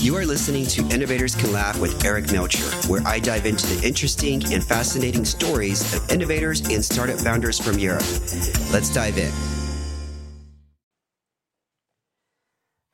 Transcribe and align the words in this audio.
You 0.00 0.14
are 0.14 0.24
listening 0.24 0.64
to 0.66 0.94
Innovators 0.94 1.34
Can 1.34 1.50
Laugh 1.52 1.80
with 1.80 2.04
Eric 2.04 2.30
Melcher, 2.30 2.64
where 2.86 3.02
I 3.04 3.18
dive 3.18 3.46
into 3.46 3.66
the 3.66 3.84
interesting 3.84 4.40
and 4.52 4.62
fascinating 4.62 5.24
stories 5.24 5.92
of 5.92 6.08
innovators 6.08 6.60
and 6.70 6.84
startup 6.84 7.18
founders 7.18 7.58
from 7.58 7.80
Europe. 7.80 8.04
Let's 8.72 8.94
dive 8.94 9.18
in. 9.18 9.32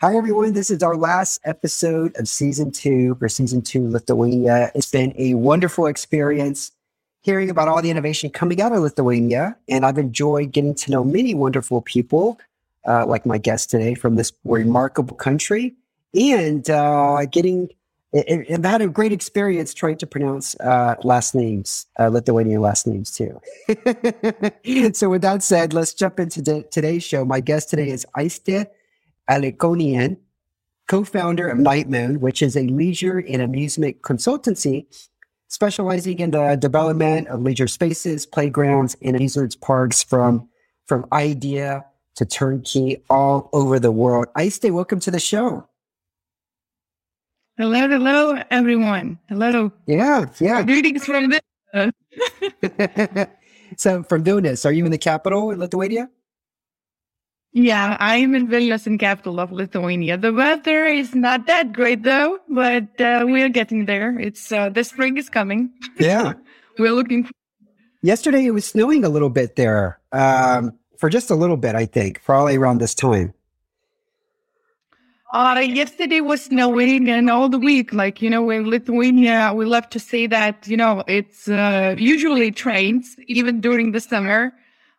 Hi, 0.00 0.16
everyone. 0.16 0.54
This 0.54 0.70
is 0.70 0.82
our 0.82 0.96
last 0.96 1.42
episode 1.44 2.16
of 2.16 2.26
season 2.26 2.70
two 2.70 3.16
for 3.16 3.28
season 3.28 3.60
two 3.60 3.86
Lithuania. 3.86 4.72
It's 4.74 4.90
been 4.90 5.12
a 5.18 5.34
wonderful 5.34 5.84
experience 5.84 6.72
hearing 7.20 7.50
about 7.50 7.68
all 7.68 7.82
the 7.82 7.90
innovation 7.90 8.30
coming 8.30 8.62
out 8.62 8.72
of 8.72 8.78
Lithuania, 8.78 9.58
and 9.68 9.84
I've 9.84 9.98
enjoyed 9.98 10.52
getting 10.52 10.74
to 10.76 10.90
know 10.90 11.04
many 11.04 11.34
wonderful 11.34 11.82
people, 11.82 12.40
uh, 12.88 13.04
like 13.04 13.26
my 13.26 13.36
guest 13.36 13.68
today 13.68 13.94
from 13.94 14.16
this 14.16 14.32
remarkable 14.44 15.16
country, 15.16 15.74
and 16.14 16.68
uh, 16.70 17.24
getting. 17.26 17.68
I've 18.14 18.64
had 18.64 18.80
a 18.80 18.86
great 18.86 19.10
experience 19.10 19.74
trying 19.74 19.98
to 19.98 20.06
pronounce 20.06 20.54
uh, 20.60 20.94
last 21.02 21.34
names, 21.34 21.86
uh, 21.98 22.06
Lithuanian 22.06 22.60
last 22.60 22.86
names 22.86 23.10
too. 23.10 23.40
so, 24.92 25.10
with 25.10 25.22
that 25.22 25.42
said, 25.42 25.72
let's 25.72 25.94
jump 25.94 26.20
into 26.20 26.62
today's 26.70 27.02
show. 27.02 27.24
My 27.24 27.40
guest 27.40 27.70
today 27.70 27.88
is 27.88 28.06
Aiste 28.16 28.66
Alikonian, 29.28 30.18
co-founder 30.86 31.48
of 31.48 31.58
Night 31.58 31.88
Moon, 31.88 32.20
which 32.20 32.40
is 32.40 32.56
a 32.56 32.62
leisure 32.68 33.18
and 33.18 33.42
amusement 33.42 34.02
consultancy 34.02 34.86
specializing 35.48 36.18
in 36.18 36.30
the 36.30 36.56
development 36.56 37.28
of 37.28 37.42
leisure 37.42 37.68
spaces, 37.68 38.26
playgrounds, 38.26 38.96
and 39.02 39.16
amusement 39.16 39.60
parks 39.60 40.02
from, 40.02 40.48
from 40.86 41.06
idea 41.12 41.84
to 42.16 42.24
turnkey 42.24 43.02
all 43.10 43.48
over 43.52 43.78
the 43.78 43.92
world. 43.92 44.26
Aiste, 44.36 44.70
welcome 44.70 45.00
to 45.00 45.10
the 45.10 45.20
show. 45.20 45.68
Hello, 47.56 47.88
hello, 47.88 48.42
everyone. 48.50 49.16
Hello. 49.28 49.70
Yeah, 49.86 50.26
yeah. 50.40 50.64
Greetings 50.64 51.04
from 51.04 51.30
Vilnius. 51.30 51.92
so, 53.76 54.02
from 54.02 54.24
Vilnius, 54.24 54.66
are 54.66 54.72
you 54.72 54.84
in 54.84 54.90
the 54.90 54.98
capital 54.98 55.52
in 55.52 55.60
Lithuania? 55.60 56.10
Yeah, 57.52 57.96
I'm 58.00 58.34
in 58.34 58.48
Vilnius, 58.48 58.88
in 58.88 58.98
capital 58.98 59.38
of 59.38 59.52
Lithuania. 59.52 60.18
The 60.18 60.32
weather 60.32 60.84
is 60.86 61.14
not 61.14 61.46
that 61.46 61.72
great 61.72 62.02
though, 62.02 62.40
but 62.48 63.00
uh, 63.00 63.22
we're 63.24 63.50
getting 63.50 63.86
there. 63.86 64.18
It's 64.18 64.50
uh, 64.50 64.70
the 64.70 64.82
spring 64.82 65.16
is 65.16 65.28
coming. 65.28 65.70
Yeah, 65.96 66.32
we're 66.80 66.90
looking. 66.90 67.30
Yesterday 68.02 68.46
it 68.46 68.50
was 68.50 68.64
snowing 68.64 69.04
a 69.04 69.08
little 69.08 69.30
bit 69.30 69.54
there, 69.54 70.00
um, 70.10 70.76
for 70.98 71.08
just 71.08 71.30
a 71.30 71.36
little 71.36 71.56
bit, 71.56 71.76
I 71.76 71.86
think, 71.86 72.20
probably 72.24 72.56
around 72.56 72.78
this 72.78 72.96
time. 72.96 73.32
Uh, 75.34 75.58
yesterday 75.58 76.20
was 76.20 76.44
snowing 76.44 77.10
and 77.10 77.28
all 77.28 77.48
the 77.48 77.58
week, 77.58 77.92
like, 77.92 78.22
you 78.22 78.30
know, 78.30 78.48
in 78.50 78.70
Lithuania, 78.70 79.52
we 79.52 79.64
love 79.64 79.90
to 79.90 79.98
say 79.98 80.28
that, 80.28 80.64
you 80.68 80.76
know, 80.76 81.02
it's 81.08 81.48
uh, 81.48 81.96
usually 81.98 82.52
trains, 82.52 83.16
even 83.26 83.60
during 83.60 83.90
the 83.90 83.98
summer. 83.98 84.52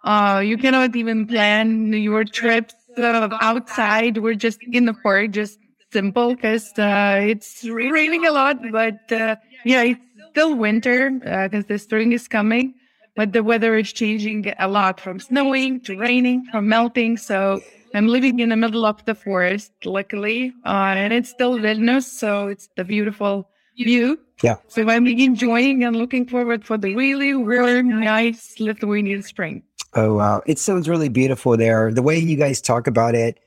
Uh, 0.03 0.41
you 0.44 0.58
cannot 0.58 0.94
even 0.94 1.25
plan 1.25 1.94
your 1.94 2.25
trips 2.25 2.75
uh, 2.97 3.30
outside. 3.39 4.17
We're 4.17 4.36
just 4.36 4.59
in 4.73 4.83
the 4.83 4.94
park, 4.94 5.31
just 5.31 5.58
simple 5.94 6.36
because 6.36 6.69
uh, 6.78 7.17
it's 7.22 7.63
raining 7.63 8.25
a 8.25 8.31
lot. 8.33 8.58
But 8.73 9.09
uh, 9.13 9.38
yeah, 9.63 9.83
it's 9.83 10.02
still 10.31 10.53
winter 10.53 11.11
because 11.11 11.67
the 11.67 11.80
spring 11.80 12.11
is 12.11 12.28
coming. 12.28 12.73
But 13.16 13.31
the 13.31 13.41
weather 13.41 13.78
is 13.78 13.94
changing 13.94 14.53
a 14.59 14.67
lot 14.67 15.00
from 15.00 15.22
snowing 15.22 15.80
to 15.83 15.97
raining, 15.97 16.44
from 16.52 16.67
melting. 16.67 17.16
So 17.16 17.61
I'm 17.95 18.07
living 18.07 18.39
in 18.39 18.49
the 18.49 18.57
middle 18.57 18.85
of 18.85 19.03
the 19.05 19.15
forest, 19.15 19.71
luckily, 19.85 20.53
uh, 20.65 20.93
and 20.97 21.13
it's 21.13 21.29
still 21.29 21.57
Vilnius, 21.57 22.03
so 22.03 22.47
it's 22.47 22.67
the 22.75 22.83
beautiful 22.83 23.47
view. 23.77 24.19
Yeah. 24.43 24.57
So 24.67 24.88
I'm 24.89 25.07
enjoying 25.07 25.83
and 25.85 25.95
looking 25.95 26.28
forward 26.28 26.66
for 26.66 26.78
the 26.78 26.94
really, 26.94 27.33
really 27.33 27.81
nice 27.83 28.59
Lithuanian 28.59 29.23
spring. 29.23 29.63
Oh, 29.94 30.16
wow. 30.16 30.41
It 30.45 30.59
sounds 30.59 30.89
really 30.89 31.07
beautiful 31.07 31.56
there. 31.56 31.91
The 31.94 32.01
way 32.01 32.19
you 32.19 32.35
guys 32.35 32.59
talk 32.59 32.85
about 32.85 33.16
it, 33.16 33.39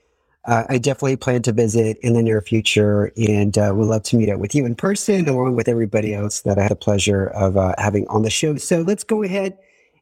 uh, 0.47 0.65
I 0.71 0.79
definitely 0.79 1.17
plan 1.17 1.43
to 1.43 1.53
visit 1.53 1.99
in 1.99 2.15
the 2.15 2.23
near 2.23 2.41
future 2.41 3.13
and 3.19 3.59
uh, 3.59 3.73
would 3.77 3.89
love 3.89 4.05
to 4.05 4.17
meet 4.17 4.31
up 4.31 4.41
with 4.41 4.55
you 4.55 4.65
in 4.65 4.75
person 4.75 5.29
along 5.29 5.57
with 5.57 5.69
everybody 5.69 6.15
else 6.15 6.41
that 6.43 6.59
I 6.59 6.63
had 6.63 6.71
the 6.71 6.77
pleasure 6.77 7.27
of 7.27 7.59
uh, 7.59 7.75
having 7.77 8.09
on 8.09 8.23
the 8.23 8.31
show. 8.31 8.57
So 8.57 8.81
let's 8.81 9.05
go 9.05 9.23
ahead 9.23 9.59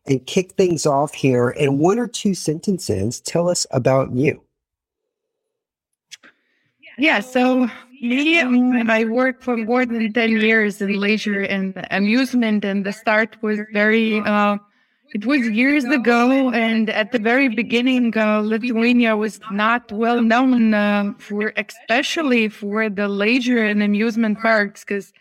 and 0.09 0.25
kick 0.27 0.53
things 0.53 0.87
off 0.87 1.15
here. 1.15 1.51
In 1.51 1.79
one 1.79 1.99
or 1.99 2.07
two 2.07 2.35
sentences, 2.35 3.21
tell 3.21 3.49
us 3.49 3.67
about 3.71 4.13
you. 4.13 4.43
Yeah, 6.99 7.21
so 7.21 7.69
me, 8.01 8.41
I 8.41 9.05
worked 9.05 9.43
for 9.45 9.57
more 9.57 9.85
than 9.85 10.13
10 10.13 10.31
years 10.31 10.81
in 10.81 10.99
leisure 10.99 11.43
and 11.43 11.87
amusement, 11.91 12.65
and 12.65 12.85
the 12.85 12.93
start 12.93 13.37
was 13.43 13.61
very 13.73 14.21
uh, 14.21 14.57
it 15.15 15.25
was 15.25 15.49
years 15.49 15.85
ago, 15.85 16.51
and 16.51 16.91
at 16.91 17.13
the 17.13 17.19
very 17.19 17.49
beginning, 17.49 18.17
uh, 18.19 18.41
Lithuania 18.41 19.17
was 19.17 19.41
not 19.53 19.91
well 19.93 20.21
known 20.21 20.75
uh, 20.75 21.13
for, 21.19 21.53
especially 21.57 22.49
for 22.49 22.91
the 22.91 23.09
leisure 23.09 23.65
and 23.65 23.83
amusement 23.83 24.41
parks, 24.41 24.85
because 24.85 25.13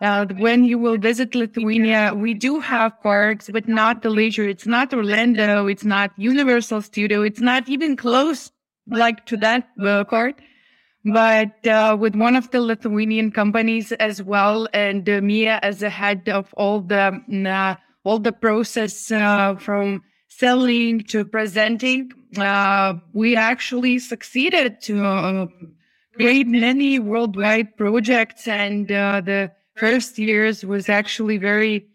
when 0.00 0.64
you 0.64 0.78
will 0.78 0.98
visit 0.98 1.34
Lithuania, 1.34 2.12
we 2.14 2.34
do 2.34 2.60
have 2.60 3.00
parks, 3.02 3.48
but 3.52 3.68
not 3.68 4.02
the 4.02 4.10
leisure. 4.10 4.48
It's 4.48 4.66
not 4.66 4.92
Orlando, 4.92 5.66
it's 5.66 5.84
not 5.84 6.10
Universal 6.16 6.82
Studio, 6.82 7.22
it's 7.22 7.40
not 7.40 7.68
even 7.68 7.96
close 7.96 8.50
like 8.86 9.24
to 9.26 9.36
that 9.38 9.68
uh, 9.82 10.04
part. 10.04 10.40
But 11.04 11.66
uh, 11.66 11.96
with 12.00 12.14
one 12.16 12.34
of 12.34 12.50
the 12.50 12.60
Lithuanian 12.60 13.30
companies 13.30 13.92
as 13.92 14.22
well, 14.22 14.68
and 14.72 15.08
uh, 15.08 15.20
Mia 15.20 15.60
as 15.62 15.80
the 15.80 15.90
head 15.90 16.28
of 16.30 16.52
all 16.54 16.80
the 16.80 17.20
uh, 17.46 17.74
all 18.04 18.18
the 18.18 18.32
process 18.32 19.10
uh, 19.10 19.54
from 19.56 20.02
selling 20.28 21.04
to 21.04 21.24
presenting, 21.24 22.10
uh, 22.38 22.94
we 23.12 23.36
actually 23.36 23.98
succeeded 23.98 24.80
to 24.82 25.48
create 26.14 26.46
many 26.46 26.98
worldwide 26.98 27.76
projects. 27.76 28.48
And 28.48 28.88
the 28.88 29.52
first 29.76 30.18
years 30.18 30.64
was 30.64 30.88
actually 30.88 31.38
very 31.38 31.86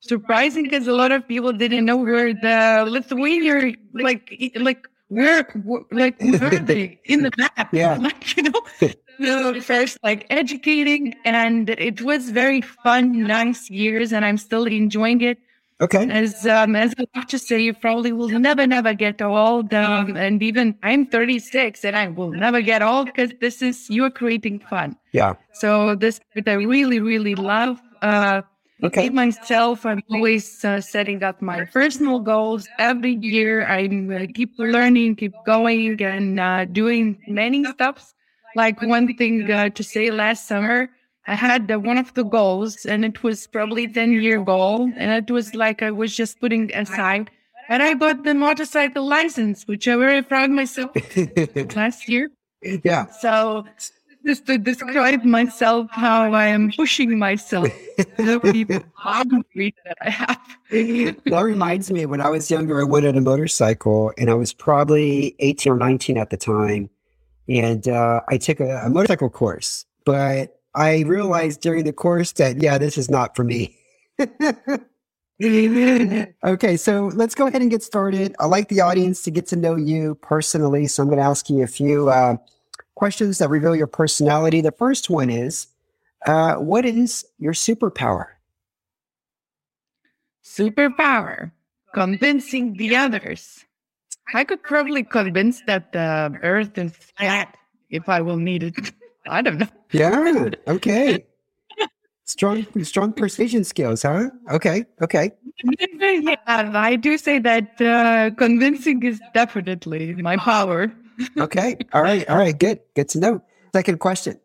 surprising 0.00 0.64
because 0.64 0.86
a 0.86 0.92
lot 0.92 1.12
of 1.12 1.26
people 1.26 1.52
didn't 1.52 1.84
know 1.84 1.96
where 1.96 2.32
the 2.32 2.84
Lithuania, 2.88 3.74
like, 3.92 4.52
like, 4.56 4.86
where, 5.08 5.46
like, 5.90 6.20
where 6.40 6.58
they 6.58 7.00
in 7.04 7.22
the 7.22 7.30
map? 7.36 7.72
Yeah. 7.72 7.98
Like, 8.06 8.36
you 8.36 8.42
know, 8.44 9.60
first 9.60 9.98
like 10.02 10.26
educating 10.28 11.14
and 11.24 11.70
it 11.70 12.02
was 12.02 12.30
very 12.30 12.60
fun, 12.60 13.22
nice 13.22 13.70
years 13.70 14.12
and 14.12 14.24
I'm 14.24 14.36
still 14.38 14.64
enjoying 14.64 15.22
it. 15.22 15.38
Okay. 15.78 16.08
As 16.08 16.46
um, 16.46 16.74
as 16.74 16.94
I 16.98 17.04
have 17.12 17.26
to 17.26 17.38
say, 17.38 17.60
you 17.60 17.74
probably 17.74 18.12
will 18.12 18.28
never, 18.28 18.66
never 18.66 18.94
get 18.94 19.20
old. 19.20 19.74
Um, 19.74 20.16
and 20.16 20.42
even 20.42 20.74
I'm 20.82 21.04
36, 21.04 21.84
and 21.84 21.94
I 21.94 22.08
will 22.08 22.30
never 22.30 22.62
get 22.62 22.80
old 22.80 23.06
because 23.06 23.32
this 23.42 23.60
is 23.60 23.90
you're 23.90 24.10
creating 24.10 24.60
fun. 24.60 24.96
Yeah. 25.12 25.34
So 25.52 25.94
this, 25.94 26.18
I 26.46 26.52
really, 26.52 27.00
really 27.00 27.34
love. 27.34 27.78
Uh, 28.00 28.40
okay. 28.82 29.10
Myself, 29.10 29.84
I'm 29.84 30.02
always 30.10 30.64
uh, 30.64 30.80
setting 30.80 31.22
up 31.22 31.42
my 31.42 31.66
personal 31.66 32.20
goals 32.20 32.66
every 32.78 33.16
year. 33.16 33.66
I 33.66 33.84
uh, 33.86 34.26
keep 34.34 34.58
learning, 34.58 35.16
keep 35.16 35.34
going, 35.44 36.00
and 36.02 36.40
uh, 36.40 36.64
doing 36.64 37.18
many 37.28 37.64
stuffs. 37.64 38.14
Like 38.54 38.80
one 38.80 39.14
thing 39.16 39.50
uh, 39.50 39.68
to 39.68 39.82
say 39.82 40.10
last 40.10 40.48
summer. 40.48 40.88
I 41.28 41.34
had 41.34 41.74
one 41.84 41.98
of 41.98 42.14
the 42.14 42.24
goals, 42.24 42.86
and 42.86 43.04
it 43.04 43.22
was 43.22 43.46
probably 43.46 43.88
10 43.88 44.12
year 44.12 44.42
goal. 44.42 44.90
And 44.96 45.10
it 45.10 45.30
was 45.30 45.54
like 45.54 45.82
I 45.82 45.90
was 45.90 46.14
just 46.14 46.40
putting 46.40 46.72
aside. 46.74 47.30
And 47.68 47.82
I 47.82 47.94
got 47.94 48.22
the 48.22 48.34
motorcycle 48.34 49.06
license, 49.06 49.64
which 49.66 49.88
I'm 49.88 49.98
very 49.98 50.22
proud 50.22 50.50
myself 50.50 50.92
last 51.76 52.08
year. 52.08 52.30
Yeah. 52.84 53.06
So 53.06 53.66
just 54.24 54.46
to 54.46 54.58
describe 54.58 55.24
myself, 55.24 55.88
how 55.90 56.32
I 56.32 56.46
am 56.46 56.70
pushing 56.76 57.18
myself, 57.18 57.68
the 58.16 58.82
that 59.84 59.96
I 60.00 60.10
have. 60.10 60.40
that 60.70 61.42
reminds 61.42 61.90
me, 61.90 62.06
when 62.06 62.20
I 62.20 62.28
was 62.28 62.50
younger, 62.50 62.80
I 62.80 62.84
went 62.84 63.06
on 63.06 63.16
a 63.16 63.20
motorcycle, 63.20 64.12
and 64.16 64.30
I 64.30 64.34
was 64.34 64.52
probably 64.52 65.34
18 65.40 65.72
or 65.72 65.76
19 65.76 66.18
at 66.18 66.30
the 66.30 66.36
time. 66.36 66.90
And 67.48 67.86
uh, 67.88 68.20
I 68.28 68.38
took 68.38 68.60
a, 68.60 68.82
a 68.84 68.90
motorcycle 68.90 69.30
course, 69.30 69.86
but 70.04 70.56
I 70.76 71.00
realized 71.06 71.62
during 71.62 71.84
the 71.84 71.92
course 71.92 72.32
that, 72.32 72.60
yeah, 72.62 72.76
this 72.76 72.98
is 72.98 73.10
not 73.10 73.34
for 73.34 73.44
me. 73.44 73.78
okay, 76.44 76.76
so 76.76 77.10
let's 77.14 77.34
go 77.34 77.46
ahead 77.46 77.62
and 77.62 77.70
get 77.70 77.82
started. 77.82 78.36
I 78.38 78.44
like 78.44 78.68
the 78.68 78.82
audience 78.82 79.22
to 79.22 79.30
get 79.30 79.46
to 79.48 79.56
know 79.56 79.76
you 79.76 80.16
personally, 80.16 80.86
so 80.86 81.02
I'm 81.02 81.08
going 81.08 81.18
to 81.18 81.24
ask 81.24 81.48
you 81.48 81.62
a 81.62 81.66
few 81.66 82.10
uh, 82.10 82.36
questions 82.94 83.38
that 83.38 83.48
reveal 83.48 83.74
your 83.74 83.86
personality. 83.86 84.60
The 84.60 84.70
first 84.70 85.08
one 85.08 85.30
is 85.30 85.68
uh, 86.26 86.56
What 86.56 86.84
is 86.84 87.24
your 87.38 87.54
superpower? 87.54 88.26
Superpower 90.44 91.52
convincing 91.94 92.74
the 92.76 92.96
others. 92.96 93.64
I 94.34 94.44
could 94.44 94.62
probably 94.62 95.04
convince 95.04 95.62
that 95.66 95.92
the 95.92 96.38
earth 96.42 96.76
is 96.76 96.92
flat 97.16 97.56
if 97.88 98.10
I 98.10 98.20
will 98.20 98.36
need 98.36 98.62
it. 98.62 98.92
I 99.28 99.42
don't 99.42 99.58
know. 99.58 99.68
Yeah. 99.92 100.50
Okay. 100.68 101.24
strong, 102.24 102.66
strong 102.82 103.12
persuasion 103.12 103.64
skills, 103.64 104.02
huh? 104.02 104.30
Okay. 104.50 104.84
Okay. 105.02 105.32
Yeah, 106.00 106.36
I 106.46 106.96
do 106.96 107.16
say 107.16 107.38
that 107.38 107.80
uh, 107.80 108.30
convincing 108.36 109.02
is 109.02 109.20
definitely 109.32 110.14
my 110.14 110.36
power. 110.36 110.92
okay. 111.38 111.78
All 111.92 112.02
right. 112.02 112.28
All 112.28 112.36
right. 112.36 112.56
Good. 112.56 112.80
Good 112.94 113.08
to 113.10 113.20
know. 113.20 113.42
Second 113.74 114.00
question. 114.00 114.38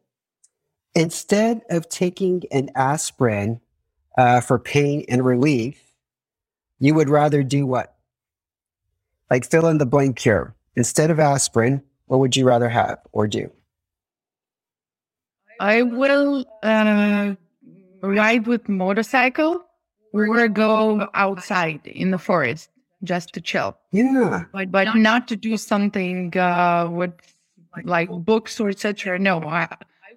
Instead 0.96 1.62
of 1.70 1.90
taking 1.90 2.44
an 2.52 2.70
aspirin 2.76 3.60
uh, 4.18 4.42
for 4.42 4.60
pain 4.60 5.06
and 5.10 5.26
relief, 5.26 5.82
you 6.80 6.94
would 6.94 7.10
rather 7.10 7.44
do 7.44 7.66
what? 7.66 7.96
Like 9.30 9.46
fill 9.46 9.68
in 9.68 9.78
the 9.78 9.86
blank 9.86 10.20
here. 10.20 10.56
Instead 10.76 11.12
of 11.12 11.20
aspirin, 11.20 11.82
what 12.08 12.20
would 12.20 12.36
you 12.36 12.46
rather 12.46 12.70
have 12.70 13.00
or 13.12 13.28
do? 13.28 13.52
I 15.60 15.84
will 15.84 16.46
uh, 16.64 17.36
ride 18.02 18.48
with 18.48 18.68
motorcycle 18.68 19.66
or 20.14 20.48
go 20.48 21.08
outside 21.14 21.82
in 21.86 22.12
the 22.12 22.18
forest 22.18 22.70
just 23.04 23.34
to 23.34 23.42
chill. 23.42 23.78
Yeah. 23.92 24.46
But, 24.52 24.72
but 24.72 24.96
not 24.96 25.28
to 25.30 25.36
do 25.36 25.58
something 25.58 26.36
uh, 26.38 26.90
with 26.92 27.14
like 27.84 28.10
books 28.10 28.60
or 28.60 28.70
etc. 28.70 29.18
No, 29.20 29.42
I, 29.42 29.68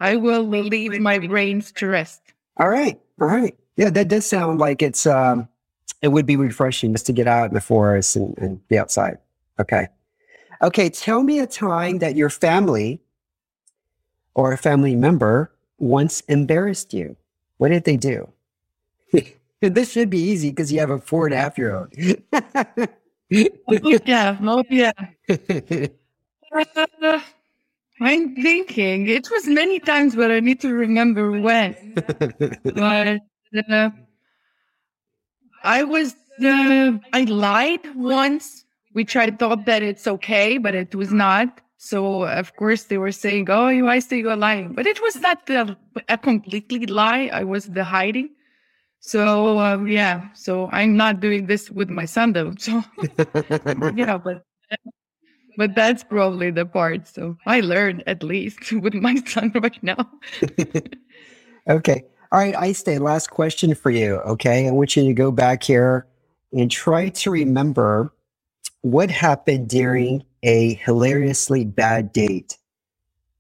I 0.01 0.17
will 0.17 0.43
leave 0.43 1.01
my 1.01 1.19
brains 1.19 1.73
to 1.73 1.87
rest. 1.87 2.23
All 2.59 2.69
right. 2.69 3.01
All 3.21 3.29
right. 3.29 3.57
Yeah, 3.77 3.91
that 3.91 4.09
does 4.09 4.27
sound 4.27 4.61
like 4.61 4.83
it's 4.83 5.07
um 5.07 5.49
it 6.03 6.09
would 6.09 6.27
be 6.27 6.37
refreshing 6.37 6.93
just 6.93 7.07
to 7.07 7.13
get 7.13 7.27
out 7.27 7.49
in 7.49 7.55
the 7.55 7.61
forest 7.61 8.17
and, 8.17 8.37
and 8.39 8.69
be 8.69 8.79
outside. 8.79 9.19
Okay. 9.59 9.89
Okay, 10.63 10.89
tell 10.89 11.23
me 11.23 11.41
a 11.41 11.47
time 11.47 11.99
that 11.99 12.15
your 12.15 12.31
family 12.31 13.01
or 14.35 14.53
a 14.53 14.59
family 14.59 14.97
member 14.97 15.51
once 15.79 16.21
embarrassed 16.23 16.93
you. 16.93 17.17
What 17.59 17.69
did 17.69 17.85
they 17.85 17.97
do? 17.97 18.29
this 19.61 19.93
should 19.93 20.11
be 20.11 20.19
easy 20.19 20.51
because 20.51 20.73
you 20.73 20.81
have 20.81 20.91
a 20.91 20.99
four 20.99 21.27
and 21.27 21.35
a 21.35 21.39
half 21.39 21.57
year 21.57 21.75
old. 21.77 21.93
yeah, 24.07 24.39
oh 24.43 24.65
yeah. 24.69 24.93
Uh, 27.03 27.19
I'm 28.01 28.37
thinking 28.37 29.09
it 29.09 29.29
was 29.29 29.49
many 29.49 29.81
times, 29.81 30.15
but 30.15 30.31
I 30.31 30.39
need 30.39 30.61
to 30.61 30.73
remember 30.73 31.33
when. 31.33 31.75
but 31.97 33.21
uh, 33.69 33.91
I 35.65 35.83
was, 35.83 36.15
uh, 36.45 36.93
I 37.13 37.25
lied 37.25 37.95
once, 37.97 38.65
which 38.93 39.17
I 39.17 39.31
thought 39.31 39.67
that 39.67 39.83
it's 39.83 40.07
okay, 40.07 40.59
but 40.59 40.77
it 40.77 40.95
was 40.95 41.13
not. 41.13 41.61
So 41.85 42.25
of 42.25 42.57
course 42.57 42.85
they 42.85 42.97
were 42.97 43.13
saying, 43.13 43.51
"Oh, 43.51 43.69
you, 43.69 43.89
I 43.89 43.99
say 43.99 44.21
you're 44.21 44.37
lying," 44.37 44.73
but 44.73 44.87
it 44.87 45.03
was 45.03 45.17
not 45.17 45.45
a, 45.51 45.77
a 46.09 46.17
completely 46.17 46.87
lie. 46.87 47.29
I 47.31 47.45
was 47.45 47.67
the 47.67 47.85
hiding. 47.85 48.31
So 49.01 49.59
um, 49.59 49.87
yeah, 49.87 50.33
so 50.33 50.71
I'm 50.73 50.97
not 50.97 51.21
doing 51.21 51.45
this 51.45 51.71
with 51.71 51.91
my 51.91 52.07
son 52.07 52.33
though. 52.33 52.55
So 52.59 52.83
yeah, 53.95 54.17
but 54.17 54.47
but 55.59 55.75
that's 55.75 56.03
probably 56.03 56.51
the 56.51 56.65
part. 56.65 57.07
So 57.07 57.37
I 57.45 57.61
learned 57.61 58.03
at 58.07 58.23
least 58.23 58.73
with 58.85 58.95
my 58.95 59.17
son 59.27 59.53
right 59.55 59.77
now. 59.83 60.09
okay. 61.69 62.05
All 62.33 62.39
right, 62.39 62.55
Aiste. 62.55 62.99
last 62.99 63.29
question 63.29 63.75
for 63.75 63.91
you. 63.91 64.25
Okay. 64.25 64.69
I 64.69 64.71
want 64.71 64.97
you 64.97 65.05
to 65.05 65.13
go 65.13 65.31
back 65.31 65.63
here 65.63 66.07
and 66.51 66.71
try 66.71 67.11
to 67.11 67.31
remember 67.31 68.11
what 68.81 69.11
happened 69.11 69.69
during 69.69 70.25
a 70.45 70.75
hilariously 70.75 71.65
bad 71.65 72.13
date 72.13 72.59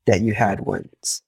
that 0.06 0.22
you 0.22 0.34
had 0.34 0.60
once. 0.60 1.22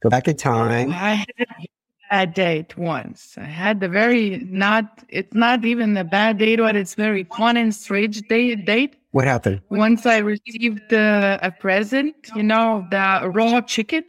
Go 0.00 0.08
back 0.08 0.28
in 0.28 0.36
time. 0.36 0.92
I 0.92 1.14
had 1.14 1.26
a 1.40 1.66
bad 2.10 2.34
date 2.34 2.78
once. 2.78 3.36
I 3.36 3.44
had 3.44 3.80
the 3.80 3.88
very 3.88 4.38
not, 4.48 5.02
it's 5.08 5.34
not 5.34 5.64
even 5.64 5.96
a 5.96 6.04
bad 6.04 6.38
date, 6.38 6.60
but 6.60 6.76
it's 6.76 6.94
very 6.94 7.24
fun 7.24 7.56
and 7.56 7.74
strange 7.74 8.22
date. 8.28 8.64
date. 8.64 8.96
What 9.10 9.24
happened? 9.24 9.60
Once 9.70 10.06
I 10.06 10.18
received 10.18 10.92
uh, 10.92 11.38
a 11.42 11.50
present, 11.50 12.14
you 12.36 12.44
know, 12.44 12.86
the 12.90 13.30
raw 13.34 13.60
chicken 13.62 14.04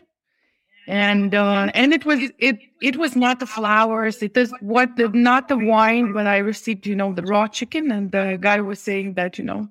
and 0.87 1.33
uh, 1.35 1.69
and 1.73 1.93
it 1.93 2.05
was 2.05 2.19
it 2.37 2.59
it 2.81 2.95
was 2.95 3.15
not 3.15 3.39
the 3.41 3.45
flowers 3.45 4.23
it 4.23 4.37
is 4.37 4.53
what 4.61 4.95
the 4.95 5.09
not 5.09 5.49
the 5.49 5.57
wine 5.57 6.13
but 6.13 6.25
i 6.25 6.37
received 6.37 6.87
you 6.87 6.95
know 6.95 7.11
the 7.11 7.23
raw 7.23 7.45
chicken 7.45 7.91
and 7.91 8.13
the 8.13 8.37
guy 8.39 8.61
was 8.61 8.79
saying 8.79 9.13
that 9.13 9.37
you 9.37 9.43
know 9.43 9.67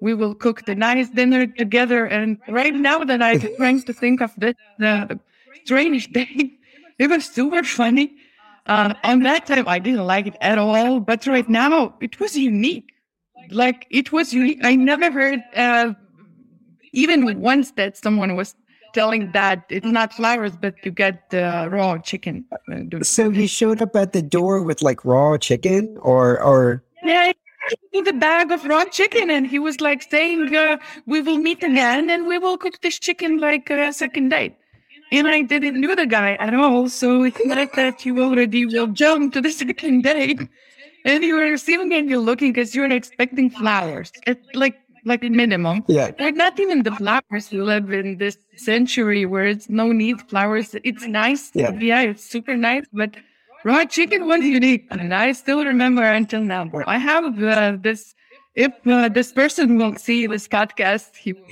we 0.00 0.14
will 0.14 0.34
cook 0.34 0.64
the 0.64 0.74
nice 0.74 1.08
dinner 1.10 1.46
together. 1.46 2.06
And 2.06 2.38
right 2.48 2.74
now 2.74 3.04
that 3.04 3.22
i'm 3.22 3.40
trying 3.56 3.82
to 3.82 3.92
think 3.92 4.20
of 4.20 4.32
this 4.36 4.54
the 4.78 5.18
strange 5.64 6.12
day 6.12 6.52
it 6.98 7.08
was 7.08 7.24
super 7.24 7.62
funny. 7.62 8.16
Uh, 8.66 8.92
on 9.04 9.20
that 9.22 9.46
time 9.46 9.68
i 9.68 9.78
didn't 9.78 10.04
like 10.04 10.26
it 10.26 10.36
at 10.40 10.58
all 10.58 10.98
but 10.98 11.24
right 11.26 11.48
now 11.48 11.94
it 12.00 12.18
was 12.20 12.36
unique. 12.36 12.92
Like 13.50 13.86
it 13.90 14.10
was 14.12 14.34
unique. 14.34 14.60
I 14.64 14.74
never 14.74 15.10
heard 15.10 15.40
uh, 15.54 15.94
even 16.92 17.40
once 17.40 17.70
that 17.72 17.96
someone 17.96 18.34
was 18.34 18.56
telling 18.96 19.30
that 19.32 19.64
it's 19.68 19.86
not 19.86 20.12
flowers, 20.14 20.56
but 20.56 20.74
you 20.82 20.90
get 20.90 21.28
the 21.30 21.68
raw 21.70 21.98
chicken. 21.98 22.44
So 23.02 23.30
he 23.30 23.46
showed 23.46 23.82
up 23.82 23.94
at 23.94 24.12
the 24.14 24.22
door 24.22 24.62
with 24.62 24.80
like 24.82 25.04
raw 25.04 25.36
chicken, 25.36 25.96
or 26.00 26.42
or 26.42 26.82
yeah, 27.04 27.32
the 28.04 28.12
bag 28.12 28.52
of 28.52 28.64
raw 28.64 28.84
chicken, 28.84 29.30
and 29.30 29.46
he 29.46 29.58
was 29.58 29.80
like 29.80 30.02
saying, 30.02 30.54
uh, 30.54 30.78
"We 31.06 31.20
will 31.20 31.38
meet 31.38 31.62
again, 31.62 32.10
and 32.10 32.26
we 32.26 32.38
will 32.38 32.56
cook 32.58 32.80
this 32.80 32.98
chicken 32.98 33.38
like 33.38 33.70
a 33.70 33.92
second 33.92 34.30
date." 34.30 34.54
And 35.12 35.28
I 35.28 35.42
didn't 35.42 35.80
know 35.80 35.94
the 35.94 36.06
guy 36.06 36.34
at 36.34 36.54
all, 36.54 36.88
so 36.88 37.22
it's 37.22 37.44
not 37.44 37.72
that 37.74 38.04
you 38.04 38.20
already 38.22 38.66
will 38.66 38.88
jump 38.88 39.32
to 39.34 39.40
the 39.40 39.50
second 39.62 40.02
date. 40.02 40.40
And 41.04 41.22
you 41.22 41.38
are 41.38 41.50
receiving 41.50 41.92
and 41.94 42.10
you're 42.10 42.18
looking 42.18 42.52
because 42.52 42.74
you're 42.74 42.90
expecting 42.90 43.48
flowers. 43.50 44.10
It's 44.26 44.44
like 44.54 44.76
like 45.04 45.20
the 45.20 45.30
minimum. 45.30 45.84
Yeah. 45.86 46.10
Like 46.18 46.34
not 46.34 46.58
even 46.58 46.82
the 46.82 46.90
flowers 46.90 47.48
who 47.48 47.62
live 47.62 47.92
in 47.92 48.18
this 48.18 48.36
century 48.56 49.24
where 49.24 49.46
it's 49.46 49.68
no 49.68 49.92
need 49.92 50.20
flowers. 50.28 50.74
It's 50.82 51.06
nice. 51.06 51.52
Yeah. 51.54 51.70
Yeah, 51.78 52.00
it's 52.02 52.24
super 52.24 52.56
nice, 52.56 52.84
but 52.92 53.14
raw 53.66 53.84
chicken 53.84 54.26
was 54.26 54.42
unique. 54.44 54.86
And 54.90 55.12
I 55.12 55.32
still 55.32 55.64
remember 55.64 56.04
until 56.04 56.42
now. 56.42 56.70
I 56.86 56.98
have 56.98 57.42
uh, 57.42 57.76
this, 57.80 58.14
if 58.54 58.72
uh, 58.86 59.08
this 59.08 59.32
person 59.32 59.76
will 59.76 59.96
see 59.96 60.26
this 60.28 60.46
podcast, 60.46 61.16
he 61.16 61.32
will. 61.32 61.44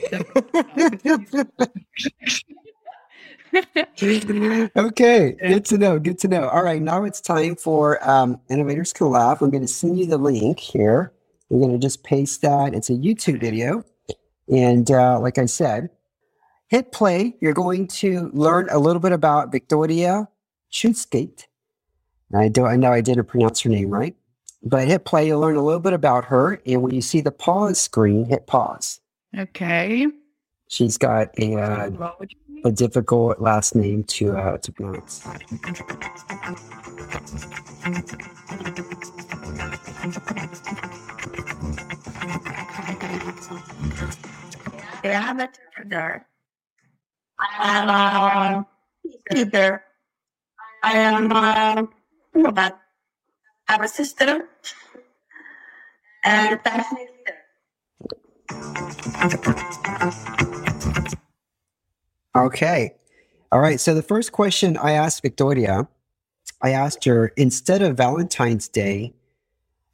okay, 4.89 5.33
good 5.33 5.65
to 5.67 5.79
know. 5.79 5.99
Good 5.99 6.19
to 6.21 6.29
know. 6.29 6.49
All 6.49 6.63
right, 6.63 6.81
now 6.81 7.05
it's 7.05 7.21
time 7.21 7.57
for 7.57 7.99
um, 8.09 8.41
Innovators 8.49 8.93
Collab. 8.93 9.43
I'm 9.43 9.51
going 9.51 9.63
to 9.63 9.69
send 9.69 9.99
you 9.99 10.07
the 10.07 10.19
link 10.19 10.61
here. 10.61 11.13
We're 11.49 11.67
going 11.67 11.79
to 11.79 11.85
just 11.85 12.05
paste 12.05 12.43
that. 12.43 12.75
It's 12.75 12.91
a 12.91 12.95
YouTube 12.95 13.41
video. 13.41 13.85
And 14.49 14.91
uh, 14.91 15.19
like 15.21 15.39
I 15.39 15.47
said, 15.47 15.91
hit 16.69 16.93
play. 16.93 17.37
You're 17.41 17.55
going 17.55 17.89
to 17.89 18.31
learn 18.33 18.69
a 18.71 18.79
little 18.79 19.01
bit 19.01 19.13
about 19.13 19.51
Victoria 19.51 20.29
Schutzgate. 20.73 21.47
I, 22.33 22.49
do, 22.49 22.65
I 22.67 22.77
know 22.77 22.93
I 22.93 23.01
didn't 23.01 23.27
pronounce 23.27 23.61
her 23.63 23.71
name 23.71 23.91
right, 23.91 24.15
but 24.63 24.87
hit 24.87 25.05
play. 25.05 25.27
You'll 25.27 25.41
learn 25.41 25.57
a 25.57 25.65
little 25.65 25.81
bit 25.81 25.93
about 25.93 26.27
her. 26.27 26.61
And 26.67 26.83
when 26.83 26.95
you 26.95 27.03
see 27.03 27.21
the 27.21 27.33
pause 27.33 27.81
screen, 27.81 28.27
hit 28.27 28.47
pause. 28.47 29.01
Okay. 29.37 30.07
She's 30.69 30.97
got 30.97 31.29
a, 31.39 31.57
uh, 31.57 31.91
a 32.65 32.73
difficult 32.73 33.41
last 33.41 33.75
name 33.75 34.05
to, 34.05 34.37
uh, 34.37 34.59
to 34.59 34.73
pronounce. 34.73 35.25
I 45.05 45.09
am 45.11 45.41
a 45.41 45.43
entrepreneur. 45.43 46.27
I 47.39 47.81
am 47.81 47.89
a 47.91 48.67
leader. 49.35 49.83
I 50.83 50.93
am 50.99 51.89
I'm 52.37 53.83
a 53.83 53.89
sister. 53.89 54.49
And 56.25 56.61
that's 56.65 56.93
my 56.93 57.07
Okay. 62.37 62.95
All 63.53 63.61
right. 63.61 63.81
So 63.81 63.95
the 63.95 64.03
first 64.03 64.33
question 64.33 64.77
I 64.77 64.93
asked 64.93 65.23
Victoria, 65.23 65.89
I 66.63 66.71
asked 66.71 67.05
her 67.05 67.29
instead 67.37 67.83
of 67.83 67.97
Valentine's 67.97 68.69
Day, 68.69 69.13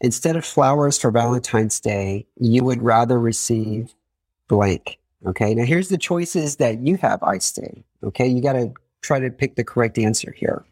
instead 0.00 0.36
of 0.36 0.44
flowers 0.44 0.98
for 0.98 1.10
Valentine's 1.10 1.80
Day, 1.80 2.26
you 2.36 2.64
would 2.64 2.82
rather 2.82 3.20
receive 3.20 3.94
blank. 4.48 4.98
Okay. 5.26 5.54
Now 5.54 5.64
here's 5.64 5.88
the 5.90 5.98
choices 5.98 6.56
that 6.56 6.80
you 6.80 6.96
have, 6.98 7.20
Aiste. 7.20 7.84
Okay. 8.04 8.28
You 8.28 8.42
got 8.42 8.54
to 8.54 8.72
try 9.02 9.20
to 9.20 9.30
pick 9.30 9.56
the 9.56 9.64
correct 9.64 9.98
answer 9.98 10.32
here. 10.32 10.64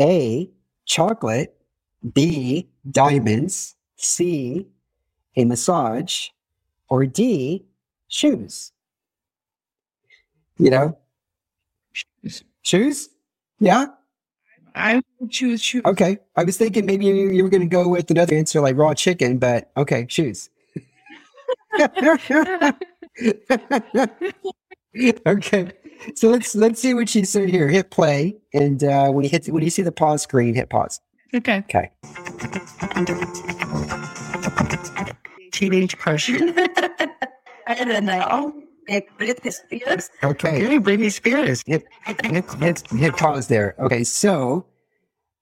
A, 0.00 0.50
chocolate. 0.86 1.56
B, 2.14 2.68
diamonds. 2.90 3.76
C, 3.96 4.66
a 5.36 5.44
massage. 5.44 6.28
Or 6.88 7.06
D, 7.06 7.64
shoes. 8.08 8.72
You 10.58 10.70
know, 10.70 10.98
Shoes? 12.62 13.10
Yeah. 13.58 13.86
I 14.74 15.02
would 15.18 15.30
choose 15.30 15.62
shoes. 15.62 15.82
Okay. 15.84 16.18
I 16.36 16.44
was 16.44 16.56
thinking 16.56 16.86
maybe 16.86 17.06
you, 17.06 17.30
you 17.30 17.42
were 17.44 17.50
going 17.50 17.62
to 17.62 17.68
go 17.68 17.88
with 17.88 18.10
another 18.10 18.34
answer 18.36 18.60
like 18.60 18.76
raw 18.76 18.94
chicken, 18.94 19.38
but 19.38 19.70
okay, 19.76 20.06
shoes. 20.08 20.50
okay. 25.26 25.72
So 26.14 26.30
let's 26.30 26.54
let's 26.54 26.80
see 26.80 26.94
what 26.94 27.08
she 27.08 27.24
said 27.24 27.48
here. 27.48 27.68
Hit 27.68 27.90
play, 27.90 28.36
and 28.54 28.82
uh, 28.82 29.10
when 29.10 29.24
you 29.24 29.30
hit 29.30 29.46
when 29.48 29.62
you 29.62 29.70
see 29.70 29.82
the 29.82 29.92
pause 29.92 30.22
screen, 30.22 30.54
hit 30.54 30.70
pause. 30.70 31.00
Okay. 31.34 31.58
Okay. 31.58 31.90
Teenage 35.52 35.96
crush. 35.98 36.30
I 37.66 37.84
don't 37.84 38.04
know. 38.04 38.54
Britney 38.88 39.52
Spears. 39.52 40.10
Okay. 40.24 40.62
Really, 40.62 40.80
Britney 40.80 41.12
Spears. 41.12 41.62
Hit 41.66 41.84
hit 42.24 42.50
hit, 42.54 42.88
hit 42.90 43.16
pause 43.16 43.46
there. 43.48 43.76
Okay. 43.78 44.02
So, 44.02 44.66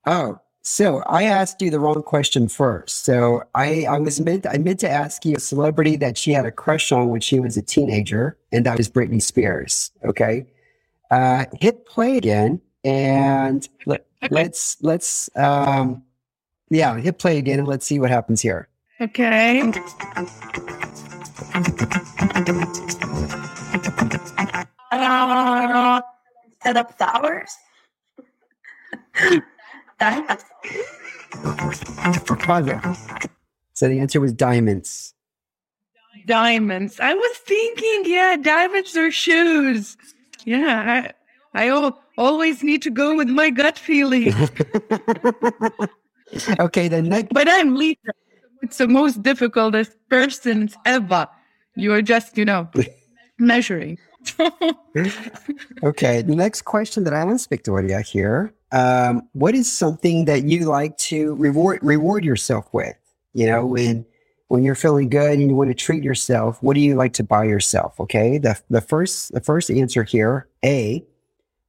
oh, 0.07 0.39
so 0.63 1.03
I 1.07 1.25
asked 1.25 1.63
you 1.63 1.71
the 1.71 1.81
wrong 1.81 2.03
question 2.03 2.49
first. 2.49 3.05
So 3.05 3.43
I 3.55 3.87
I 3.89 3.99
was 3.99 4.21
meant 4.21 4.47
I 4.47 4.59
meant 4.59 4.81
to 4.81 4.91
ask 4.91 5.25
you 5.25 5.37
a 5.37 5.41
celebrity 5.41 5.97
that 5.97 6.19
she 6.19 6.33
had 6.33 6.45
a 6.47 6.53
crush 6.53 6.93
on 6.93 7.09
when 7.09 7.21
she 7.21 7.41
was 7.41 7.57
a 7.57 7.63
teenager, 7.63 8.37
and 8.53 8.67
that 8.67 8.77
was 8.77 8.89
Britney 8.91 9.23
Spears. 9.23 9.91
Okay. 10.05 10.47
Uh, 11.11 11.47
hit 11.59 11.87
play 11.87 12.19
again, 12.19 12.61
and 12.85 13.67
let, 13.87 14.05
let's 14.31 14.77
let's 14.83 15.31
um, 15.37 16.03
yeah, 16.71 16.99
hit 16.99 17.19
play 17.19 17.39
again, 17.39 17.61
and 17.61 17.69
let's 17.69 17.87
see 17.87 17.99
what 17.99 18.11
happens 18.11 18.43
here. 18.43 18.69
Okay. 19.01 19.73
Set 26.63 26.77
up 26.77 26.99
flowers. 26.99 27.57
Diamonds. 29.99 30.45
So 33.75 33.89
the 33.89 33.99
answer 34.01 34.21
was 34.21 34.33
diamonds. 34.33 35.15
Diamonds. 36.27 37.01
I 37.01 37.15
was 37.15 37.37
thinking, 37.39 38.03
yeah, 38.07 38.37
diamonds 38.37 38.97
or 38.97 39.11
shoes. 39.11 39.97
Yeah, 40.45 41.11
I, 41.55 41.65
I 41.65 41.69
al- 41.69 42.01
always 42.17 42.63
need 42.63 42.83
to 42.83 42.91
go 42.91 43.17
with 43.17 43.29
my 43.29 43.51
gut 43.51 43.79
feeling. 43.79 44.35
okay, 46.61 46.89
then 46.89 47.09
next 47.09 47.33
but 47.33 47.49
I'm 47.49 47.77
Lisa. 47.77 48.13
It's 48.63 48.79
the 48.79 48.89
most 48.89 49.23
difficult 49.23 49.77
person 50.09 50.69
ever. 50.85 51.29
You're 51.77 52.03
just, 52.03 52.37
you 52.37 52.45
know, 52.45 52.69
measuring. 53.39 53.99
Okay, 55.85 56.23
the 56.23 56.35
next 56.35 56.63
question 56.63 57.05
that 57.05 57.15
I 57.15 57.21
asked 57.21 57.49
Victoria 57.49 58.01
here: 58.01 58.53
um, 58.73 59.29
What 59.33 59.55
is 59.55 59.71
something 59.71 60.27
that 60.27 60.45
you 60.45 60.65
like 60.67 60.97
to 60.99 61.35
reward 61.35 61.81
reward 61.83 62.25
yourself 62.25 62.69
with? 62.73 62.97
You 63.35 63.47
know, 63.47 63.67
when 63.67 64.05
when 64.49 64.63
you're 64.63 64.75
feeling 64.75 65.09
good 65.09 65.39
and 65.39 65.49
you 65.49 65.55
want 65.55 65.71
to 65.71 65.75
treat 65.75 66.03
yourself, 66.03 66.63
what 66.63 66.75
do 66.75 66.81
you 66.81 66.95
like 66.95 67.13
to 67.15 67.25
buy 67.25 67.45
yourself? 67.45 67.99
Okay, 68.01 68.39
the 68.39 68.61
the 68.71 68.81
first 68.81 69.33
the 69.33 69.41
first 69.41 69.71
answer 69.71 70.05
here: 70.05 70.49
A, 70.65 71.05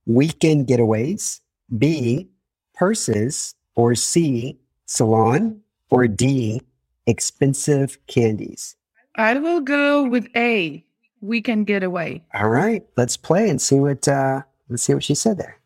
weekend 0.06 0.68
getaways; 0.68 1.42
B, 1.78 2.30
purses; 2.74 3.56
or 3.76 3.96
C, 3.96 4.58
salon; 4.86 5.62
or 5.90 6.08
D, 6.08 6.62
expensive 7.06 7.98
candies. 8.08 8.76
I 9.16 9.34
will 9.38 9.62
go 9.62 10.04
with 10.04 10.28
A. 10.36 10.86
We 11.22 11.42
can 11.42 11.66
get 11.66 11.84
away. 11.84 12.24
All 12.34 12.50
right, 12.50 12.86
let's 12.96 13.18
play 13.18 13.50
and 13.50 13.62
see 13.62 13.80
what 13.80 14.08
uh, 14.08 14.44
let's 14.70 14.84
see 14.84 14.94
what 14.94 15.04
she 15.04 15.16
said 15.16 15.38
there. 15.38 15.60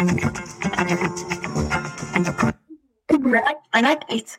I 0.00 0.04
like 3.82 4.02
it. 4.08 4.38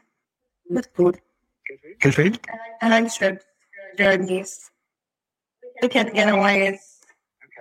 With 0.70 0.88
food. 0.96 1.20
Good 2.00 2.15
food. 2.15 2.39
I 2.82 2.89
like 2.89 3.13
trips, 3.13 3.46
journeys. 3.96 4.72
We 5.82 5.88
can 5.88 6.12
get 6.13 6.30
away. 6.30 6.80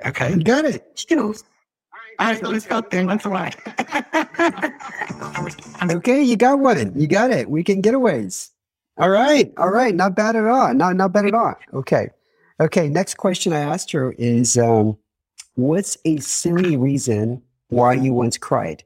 Okay, 0.06 0.34
got 0.36 0.64
it. 0.64 1.06
Right, 2.18 2.42
let's 2.42 2.66
go 2.66 2.80
there. 2.80 3.04
Let's 3.04 3.26
why. 3.26 3.52
Okay, 5.90 6.22
you 6.22 6.36
got 6.36 6.58
one. 6.58 6.98
You 6.98 7.06
got 7.06 7.30
it. 7.30 7.50
Weekend 7.50 7.84
getaways. 7.84 8.50
All 8.96 9.10
right, 9.10 9.52
all 9.58 9.70
right. 9.70 9.94
Not 9.94 10.16
bad 10.16 10.36
at 10.36 10.46
all. 10.46 10.72
Not 10.72 10.96
not 10.96 11.12
bad 11.12 11.26
at 11.26 11.34
all. 11.34 11.54
Okay, 11.74 12.08
okay. 12.60 12.88
Next 12.88 13.18
question 13.18 13.52
I 13.52 13.60
asked 13.60 13.92
her 13.92 14.12
is, 14.12 14.56
um, 14.56 14.96
what's 15.54 15.98
a 16.06 16.16
silly 16.18 16.78
reason 16.78 17.42
why 17.70 17.94
you 17.94 18.12
once 18.12 18.36
cried? 18.36 18.84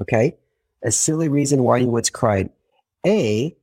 Okay, 0.00 0.36
a 0.82 0.90
silly 0.90 1.28
reason 1.28 1.62
why 1.62 1.78
you 1.78 1.88
once 1.88 2.10
cried. 2.10 2.50
A, 3.06 3.56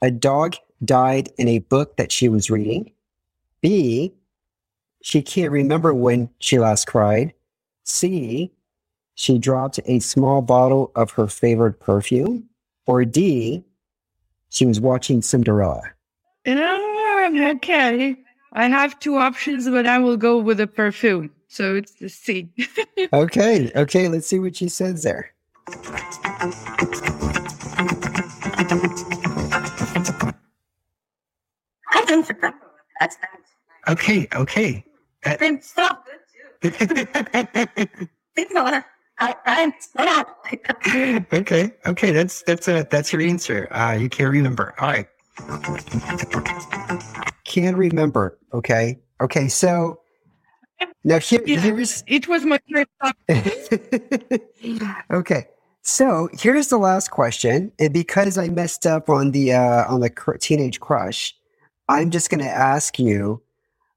a 0.00 0.10
dog 0.10 0.56
died 0.84 1.30
in 1.38 1.48
a 1.48 1.60
book 1.60 1.96
that 1.96 2.10
she 2.10 2.28
was 2.28 2.50
reading. 2.50 2.92
B, 3.60 4.12
she 5.02 5.22
can't 5.22 5.52
remember 5.52 5.94
when 5.94 6.28
she 6.38 6.58
last 6.58 6.86
cried. 6.86 7.34
C, 7.84 8.52
she 9.14 9.38
dropped 9.38 9.78
a 9.84 9.98
small 10.00 10.42
bottle 10.42 10.90
of 10.96 11.12
her 11.12 11.26
favorite 11.26 11.80
perfume. 11.80 12.48
Or 12.86 13.04
D, 13.04 13.64
she 14.48 14.66
was 14.66 14.80
watching 14.80 15.22
Cinderella. 15.22 15.82
Okay. 16.46 18.16
I 18.54 18.68
have 18.68 18.98
two 18.98 19.16
options, 19.16 19.68
but 19.68 19.86
I 19.86 19.98
will 19.98 20.16
go 20.16 20.38
with 20.38 20.60
a 20.60 20.66
perfume. 20.66 21.30
So 21.52 21.76
it's 21.76 21.92
the 21.92 22.08
C. 22.08 22.48
Okay, 23.12 23.70
okay, 23.76 24.08
let's 24.08 24.26
see 24.26 24.38
what 24.38 24.56
she 24.56 24.70
says 24.70 25.02
there. 25.02 25.34
I 31.90 32.04
don't 32.06 32.26
remember. 32.26 32.56
That's 32.98 33.16
that. 33.16 33.38
Okay, 33.86 34.26
okay. 34.34 34.82
Stop. 35.60 36.06
Think 36.62 36.80
about 38.50 38.72
it. 38.72 38.84
I, 39.18 39.34
I'm 39.44 39.74
sad. 39.78 40.26
okay, 41.34 41.72
okay, 41.84 42.12
that's 42.12 42.42
that's 42.44 42.66
a 42.68 42.86
that's 42.90 43.12
your 43.12 43.20
answer. 43.20 43.68
Uh, 43.70 43.92
you 43.92 44.08
can't 44.08 44.32
remember. 44.32 44.74
All 44.78 44.88
right. 44.88 45.06
Can't 47.44 47.76
remember. 47.76 48.38
Okay. 48.54 49.00
Okay, 49.20 49.48
so 49.48 50.01
now 51.04 51.18
here, 51.18 51.42
here's 51.44 52.04
it 52.06 52.28
was 52.28 52.44
my 52.44 52.60
first 52.70 52.88
thought. 53.00 53.16
okay. 55.10 55.46
So 55.82 56.28
here's 56.32 56.68
the 56.68 56.78
last 56.78 57.10
question, 57.10 57.72
and 57.78 57.92
because 57.92 58.38
I 58.38 58.48
messed 58.48 58.86
up 58.86 59.08
on 59.08 59.32
the 59.32 59.52
uh, 59.52 59.92
on 59.92 60.00
the 60.00 60.10
cr- 60.10 60.36
teenage 60.36 60.78
crush, 60.78 61.34
I'm 61.88 62.10
just 62.10 62.30
going 62.30 62.42
to 62.42 62.50
ask 62.50 62.98
you, 62.98 63.42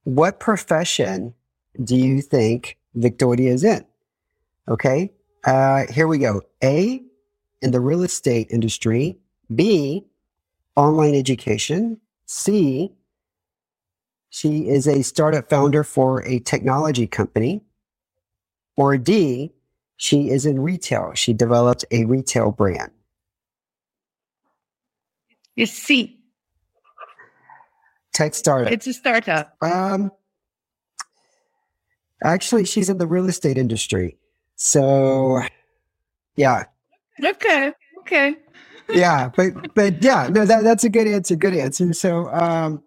what 0.03 0.39
profession 0.39 1.35
do 1.83 1.95
you 1.95 2.21
think 2.21 2.77
Victoria 2.95 3.53
is 3.53 3.63
in? 3.63 3.85
Okay, 4.67 5.11
uh, 5.43 5.85
here 5.91 6.07
we 6.07 6.17
go. 6.17 6.41
A, 6.63 7.03
in 7.61 7.71
the 7.71 7.79
real 7.79 8.03
estate 8.03 8.47
industry. 8.51 9.17
B, 9.53 10.05
online 10.75 11.15
education. 11.15 11.99
C, 12.27 12.91
she 14.35 14.67
is 14.67 14.85
a 14.85 15.01
startup 15.01 15.49
founder 15.49 15.81
for 15.81 16.21
a 16.25 16.39
technology 16.39 17.07
company. 17.07 17.63
Or 18.75 18.97
D, 18.97 19.53
she 19.95 20.29
is 20.29 20.45
in 20.45 20.59
retail. 20.59 21.13
She 21.15 21.31
developed 21.31 21.85
a 21.89 22.03
retail 22.03 22.51
brand. 22.51 22.91
It's 25.55 25.71
C. 25.71 26.19
Tech 28.13 28.35
startup. 28.35 28.73
It's 28.73 28.85
a 28.87 28.93
startup. 28.93 29.55
Um, 29.61 30.11
actually, 32.21 32.65
she's 32.65 32.89
in 32.89 32.97
the 32.97 33.07
real 33.07 33.29
estate 33.29 33.57
industry. 33.57 34.17
So, 34.57 35.43
yeah, 36.35 36.65
Okay. 37.23 37.71
Okay. 38.01 38.35
yeah, 38.89 39.29
but 39.33 39.73
but 39.75 40.03
yeah, 40.03 40.27
no, 40.29 40.45
that 40.45 40.65
that's 40.65 40.83
a 40.83 40.89
good 40.89 41.07
answer. 41.07 41.37
Good 41.37 41.55
answer. 41.55 41.93
So, 41.93 42.27
um, 42.33 42.83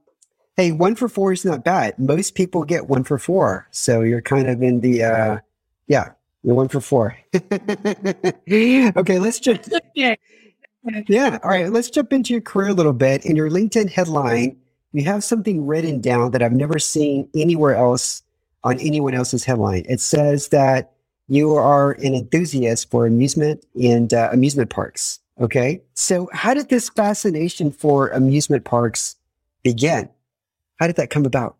hey, 0.59 0.73
one 0.73 0.97
for 0.97 1.09
four 1.09 1.33
is 1.33 1.45
not 1.45 1.65
bad. 1.65 1.97
Most 1.99 2.35
people 2.35 2.65
get 2.65 2.88
one 2.88 3.05
for 3.05 3.17
four, 3.17 3.69
so 3.71 4.03
you're 4.03 4.21
kind 4.21 4.49
of 4.50 4.61
in 4.61 4.81
the 4.81 5.05
uh, 5.05 5.38
yeah, 5.87 6.11
you're 6.43 6.57
one 6.57 6.69
for 6.69 6.81
four. 6.81 7.17
okay, 7.35 9.19
let's 9.19 9.38
just 9.38 9.73
Yeah. 9.95 10.17
Yeah. 11.07 11.38
All 11.43 11.50
right. 11.50 11.71
Let's 11.71 11.91
jump 11.91 12.12
into 12.12 12.33
your 12.33 12.41
career 12.41 12.69
a 12.69 12.75
little 12.75 12.93
bit. 12.93 13.25
In 13.25 13.37
your 13.37 13.50
LinkedIn 13.50 13.91
headline, 13.91 14.57
you 14.93 15.05
have 15.05 15.23
something 15.23 15.67
written 15.67 16.00
down 16.00 16.33
that 16.33 16.43
I've 16.43 16.53
never 16.53 16.79
seen 16.79 17.29
anywhere 17.35 17.75
else 17.75 18.23
on 18.65 18.79
anyone 18.81 19.15
else's 19.15 19.45
headline. 19.45 19.85
It 19.88 20.00
says 20.00 20.49
that 20.49 20.93
you 21.29 21.55
are 21.55 21.93
an 21.93 22.15
enthusiast 22.15 22.91
for 22.91 23.07
amusement 23.07 23.65
and 23.81 24.12
uh, 24.12 24.31
amusement 24.33 24.71
parks. 24.71 25.21
Okay. 25.41 25.83
So, 25.95 26.29
how 26.33 26.55
did 26.55 26.69
this 26.69 26.88
fascination 26.88 27.71
for 27.71 28.09
amusement 28.09 28.65
parks 28.65 29.17
begin? 29.62 30.09
How 30.78 30.87
did 30.87 30.97
that 30.97 31.11
come 31.11 31.26
about? 31.26 31.56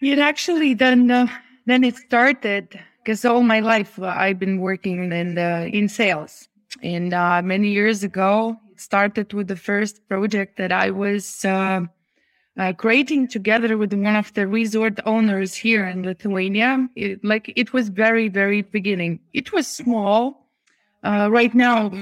It 0.00 0.18
actually 0.18 0.74
then 0.74 1.10
uh, 1.10 1.26
then 1.66 1.84
it 1.84 1.96
started 1.96 2.78
because 3.02 3.24
all 3.24 3.42
my 3.42 3.60
life 3.60 3.98
uh, 3.98 4.06
I've 4.06 4.38
been 4.38 4.60
working 4.60 5.12
in 5.12 5.34
the, 5.34 5.66
in 5.66 5.88
sales, 5.88 6.48
and 6.82 7.12
uh, 7.12 7.42
many 7.42 7.68
years 7.68 8.04
ago 8.04 8.56
it 8.70 8.80
started 8.80 9.32
with 9.32 9.48
the 9.48 9.56
first 9.56 10.06
project 10.08 10.56
that 10.56 10.72
I 10.72 10.90
was 10.90 11.44
uh, 11.44 11.80
uh, 12.58 12.72
creating 12.74 13.28
together 13.28 13.76
with 13.76 13.92
one 13.92 14.16
of 14.16 14.32
the 14.34 14.46
resort 14.46 15.00
owners 15.04 15.54
here 15.54 15.84
in 15.86 16.04
Lithuania. 16.04 16.88
It, 16.94 17.24
like 17.24 17.52
it 17.56 17.72
was 17.72 17.88
very 17.88 18.28
very 18.28 18.62
beginning. 18.62 19.20
It 19.32 19.52
was 19.52 19.66
small. 19.66 20.46
Right 21.02 21.54
now, 21.54 21.92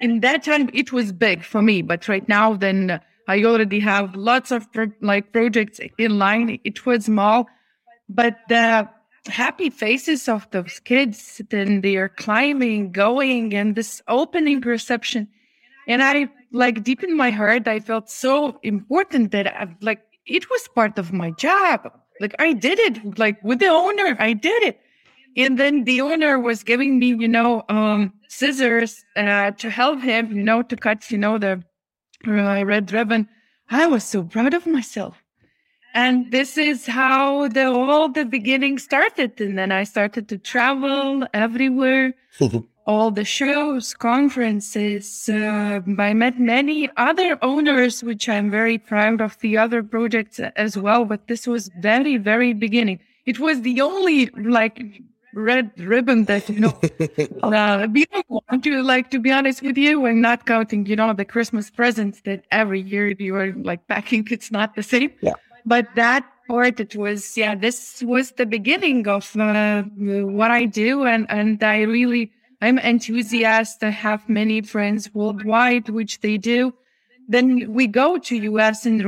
in 0.00 0.20
that 0.20 0.42
time, 0.42 0.68
it 0.74 0.92
was 0.92 1.10
big 1.12 1.42
for 1.42 1.62
me, 1.62 1.80
but 1.80 2.08
right 2.08 2.28
now, 2.28 2.54
then 2.54 3.00
I 3.32 3.42
already 3.44 3.80
have 3.80 4.14
lots 4.14 4.50
of 4.50 4.70
pro- 4.72 4.98
like 5.00 5.32
projects 5.32 5.80
in 5.96 6.18
line. 6.18 6.60
It 6.64 6.84
was 6.84 7.06
small, 7.06 7.46
but 8.06 8.36
the 8.50 8.86
happy 9.26 9.70
faces 9.70 10.28
of 10.28 10.46
those 10.50 10.80
kids, 10.80 11.40
then 11.48 11.80
they 11.80 11.96
are 11.96 12.10
climbing, 12.10 12.92
going, 12.92 13.54
and 13.54 13.74
this 13.74 14.02
opening 14.06 14.60
reception. 14.60 15.28
And 15.88 16.02
I 16.02 16.28
like 16.52 16.84
deep 16.84 17.02
in 17.02 17.16
my 17.16 17.30
heart, 17.30 17.66
I 17.66 17.80
felt 17.80 18.10
so 18.10 18.58
important 18.62 19.30
that 19.32 19.46
I, 19.46 19.66
like 19.80 20.02
it 20.26 20.50
was 20.50 20.68
part 20.74 20.98
of 20.98 21.12
my 21.12 21.30
job. 21.30 21.90
Like 22.20 22.34
I 22.38 22.52
did 22.52 22.78
it, 22.80 23.18
like 23.18 23.42
with 23.42 23.60
the 23.60 23.68
owner, 23.68 24.14
I 24.18 24.34
did 24.34 24.62
it. 24.62 24.78
And 25.38 25.58
then 25.58 25.84
the 25.84 26.02
owner 26.02 26.38
was 26.38 26.62
giving 26.62 26.98
me, 26.98 27.14
you 27.14 27.28
know, 27.28 27.62
um, 27.70 28.12
scissors 28.28 29.02
uh, 29.16 29.52
to 29.52 29.70
help 29.70 30.02
him, 30.02 30.36
you 30.36 30.42
know, 30.42 30.60
to 30.62 30.76
cut, 30.76 31.10
you 31.10 31.16
know, 31.16 31.38
the 31.38 31.62
uh, 32.26 32.64
red 32.64 32.92
ribbon. 32.92 33.28
I 33.70 33.86
was 33.86 34.04
so 34.04 34.24
proud 34.24 34.54
of 34.54 34.66
myself. 34.66 35.22
And 35.94 36.30
this 36.30 36.56
is 36.56 36.86
how 36.86 37.48
the 37.48 37.66
all 37.66 38.08
the 38.08 38.24
beginning 38.24 38.78
started. 38.78 39.40
And 39.40 39.58
then 39.58 39.70
I 39.72 39.84
started 39.84 40.28
to 40.28 40.38
travel 40.38 41.26
everywhere, 41.34 42.14
all 42.86 43.10
the 43.10 43.24
shows, 43.24 43.92
conferences. 43.92 45.28
Uh, 45.28 45.80
I 45.98 46.14
met 46.14 46.40
many 46.40 46.88
other 46.96 47.38
owners, 47.42 48.02
which 48.02 48.28
I'm 48.28 48.50
very 48.50 48.78
proud 48.78 49.20
of 49.20 49.38
the 49.40 49.58
other 49.58 49.82
projects 49.82 50.40
as 50.56 50.78
well. 50.78 51.04
But 51.04 51.28
this 51.28 51.46
was 51.46 51.70
very, 51.80 52.16
very 52.16 52.54
beginning. 52.54 53.00
It 53.26 53.38
was 53.38 53.60
the 53.60 53.80
only 53.82 54.26
like 54.28 54.82
red 55.34 55.70
ribbon 55.78 56.24
that 56.26 56.48
you 56.48 56.60
know 56.60 56.78
uh, 57.42 57.86
we 57.92 58.04
don't 58.06 58.28
want 58.28 58.62
to 58.62 58.82
like 58.82 59.10
to 59.10 59.18
be 59.18 59.30
honest 59.30 59.62
with 59.62 59.78
you 59.78 60.04
and 60.06 60.20
not 60.20 60.46
counting 60.46 60.84
you 60.86 60.96
know 60.96 61.12
the 61.12 61.24
christmas 61.24 61.70
presents 61.70 62.20
that 62.22 62.44
every 62.50 62.80
year 62.80 63.08
you 63.18 63.34
are 63.34 63.52
like 63.54 63.86
packing 63.88 64.26
it's 64.30 64.50
not 64.50 64.74
the 64.74 64.82
same. 64.82 65.10
Yeah. 65.20 65.34
But 65.64 65.86
that 65.94 66.24
part 66.48 66.80
it 66.80 66.96
was 66.96 67.36
yeah 67.36 67.54
this 67.54 68.02
was 68.02 68.32
the 68.32 68.46
beginning 68.46 69.06
of 69.06 69.34
uh, 69.36 69.82
what 70.38 70.50
i 70.50 70.64
do 70.64 71.04
and 71.04 71.24
and 71.30 71.62
i 71.62 71.82
really 71.82 72.32
i'm 72.60 72.78
enthusiastic 72.78 73.86
i 73.86 73.90
have 73.90 74.28
many 74.28 74.60
friends 74.60 75.12
worldwide 75.14 75.88
which 75.88 76.20
they 76.20 76.36
do. 76.36 76.74
Then 77.28 77.72
we 77.72 77.86
go 77.86 78.18
to 78.18 78.58
us 78.58 78.84
in, 78.84 79.00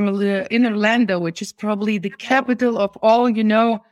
in 0.49 0.65
orlando 0.65 1.19
which 1.19 1.41
is 1.41 1.51
probably 1.51 1.97
the 1.97 2.09
capital 2.09 2.77
of 2.79 2.95
all 3.01 3.29
you 3.29 3.43
know 3.43 3.83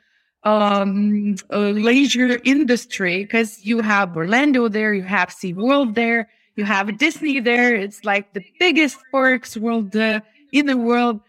um, 0.43 1.35
uh, 1.51 1.69
leisure 1.69 2.39
industry 2.43 3.23
because 3.23 3.65
you 3.65 3.81
have 3.81 4.15
Orlando 4.15 4.67
there, 4.67 4.93
you 4.93 5.03
have 5.03 5.29
SeaWorld 5.29 5.95
there, 5.95 6.29
you 6.55 6.65
have 6.65 6.97
Disney 6.97 7.39
there. 7.39 7.75
It's 7.75 8.03
like 8.03 8.33
the 8.33 8.43
biggest 8.59 8.97
parks 9.11 9.57
world 9.57 9.95
uh, 9.95 10.21
in 10.51 10.65
the 10.65 10.77
world. 10.77 11.19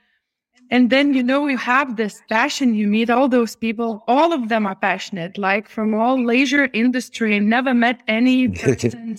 And 0.70 0.90
then, 0.90 1.14
you 1.14 1.22
know, 1.22 1.46
you 1.46 1.58
have 1.58 1.96
this 1.96 2.20
passion. 2.28 2.74
You 2.74 2.88
meet 2.88 3.10
all 3.10 3.28
those 3.28 3.54
people. 3.54 4.02
All 4.08 4.32
of 4.32 4.48
them 4.48 4.66
are 4.66 4.74
passionate, 4.74 5.38
like 5.38 5.68
from 5.68 5.94
all 5.94 6.22
leisure 6.22 6.68
industry. 6.72 7.36
and 7.36 7.48
never 7.48 7.74
met 7.74 8.00
any 8.08 8.48
person 8.64 9.18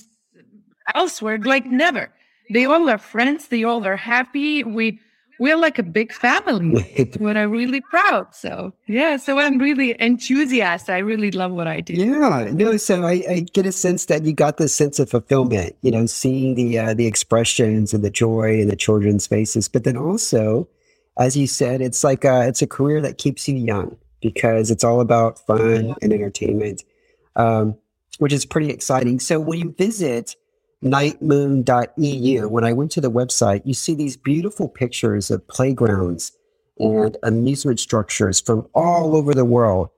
elsewhere, 0.94 1.40
like 1.40 1.66
never. 1.66 2.12
They 2.52 2.66
all 2.66 2.90
are 2.90 2.98
friends. 2.98 3.48
They 3.48 3.64
all 3.64 3.86
are 3.86 3.96
happy. 3.96 4.64
We, 4.64 5.00
we're 5.40 5.58
like 5.58 5.80
a 5.80 5.84
big 5.84 6.14
family. 6.14 7.12
what 7.18 7.38
I'm 7.38 7.52
really 7.52 7.82
proud. 7.82 8.34
So 8.34 8.74
yeah, 8.88 9.18
so 9.18 9.40
I'm 9.40 9.58
really 9.58 9.96
enthusiastic. 10.00 10.90
I 10.90 11.00
really 11.00 11.32
love 11.32 11.52
what 11.52 11.68
I 11.68 11.82
do. 11.82 11.94
Yeah, 11.94 12.50
no. 12.52 12.78
So 12.78 13.04
I, 13.04 13.24
I, 13.30 13.46
get 13.54 13.66
a 13.66 13.72
sense 13.72 14.06
that 14.06 14.24
you 14.24 14.34
got 14.34 14.58
this 14.58 14.74
sense 14.74 15.00
of 15.00 15.10
fulfillment. 15.10 15.76
You 15.82 15.92
know, 15.92 16.06
seeing 16.06 16.56
the 16.56 16.80
uh, 16.80 16.94
the 16.94 17.08
expressions 17.08 17.94
and 17.94 18.04
the 18.04 18.10
joy 18.10 18.60
in 18.60 18.68
the 18.68 18.76
children's 18.76 19.28
faces, 19.28 19.68
but 19.68 19.84
then 19.84 19.98
also, 19.98 20.68
as 21.18 21.36
you 21.36 21.48
said, 21.48 21.82
it's 21.82 22.04
like 22.04 22.24
a, 22.24 22.48
it's 22.48 22.62
a 22.62 22.68
career 22.68 23.02
that 23.02 23.18
keeps 23.18 23.48
you 23.48 23.56
young 23.56 23.98
because 24.22 24.72
it's 24.72 24.84
all 24.84 25.02
about 25.02 25.40
fun 25.46 25.96
and 26.02 26.14
entertainment, 26.14 26.84
um, 27.36 27.78
which 28.18 28.34
is 28.34 28.46
pretty 28.46 28.70
exciting. 28.70 29.20
So 29.20 29.40
when 29.40 29.60
you 29.60 29.76
visit 29.78 30.36
nightmoon.eu, 30.86 32.48
when 32.48 32.64
I 32.64 32.74
went 32.74 32.92
to 32.92 33.02
the 33.02 33.12
website, 33.12 33.64
you 33.66 33.74
see 33.74 33.96
these 33.96 34.16
beautiful 34.16 34.70
pictures 34.70 35.32
of 35.32 35.48
playgrounds 35.48 36.32
and 36.78 37.18
amusement 37.24 37.80
structures 37.80 38.40
from 38.40 38.68
all 38.74 39.16
over 39.16 39.34
the 39.34 39.46
world, 39.46 39.90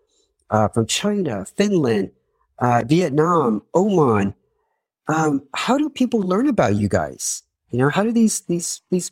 uh, 0.49 0.67
from 0.69 0.85
China, 0.85 1.45
Finland, 1.45 2.11
uh, 2.59 2.83
Vietnam, 2.85 3.63
Oman. 3.75 4.33
Um, 5.07 5.43
how 5.53 5.77
do 5.77 5.89
people 5.89 6.21
learn 6.21 6.47
about 6.47 6.75
you 6.75 6.87
guys? 6.87 7.43
You 7.69 7.79
know, 7.79 7.89
how 7.89 8.03
do 8.03 8.11
these 8.11 8.41
these 8.41 8.81
these 8.89 9.11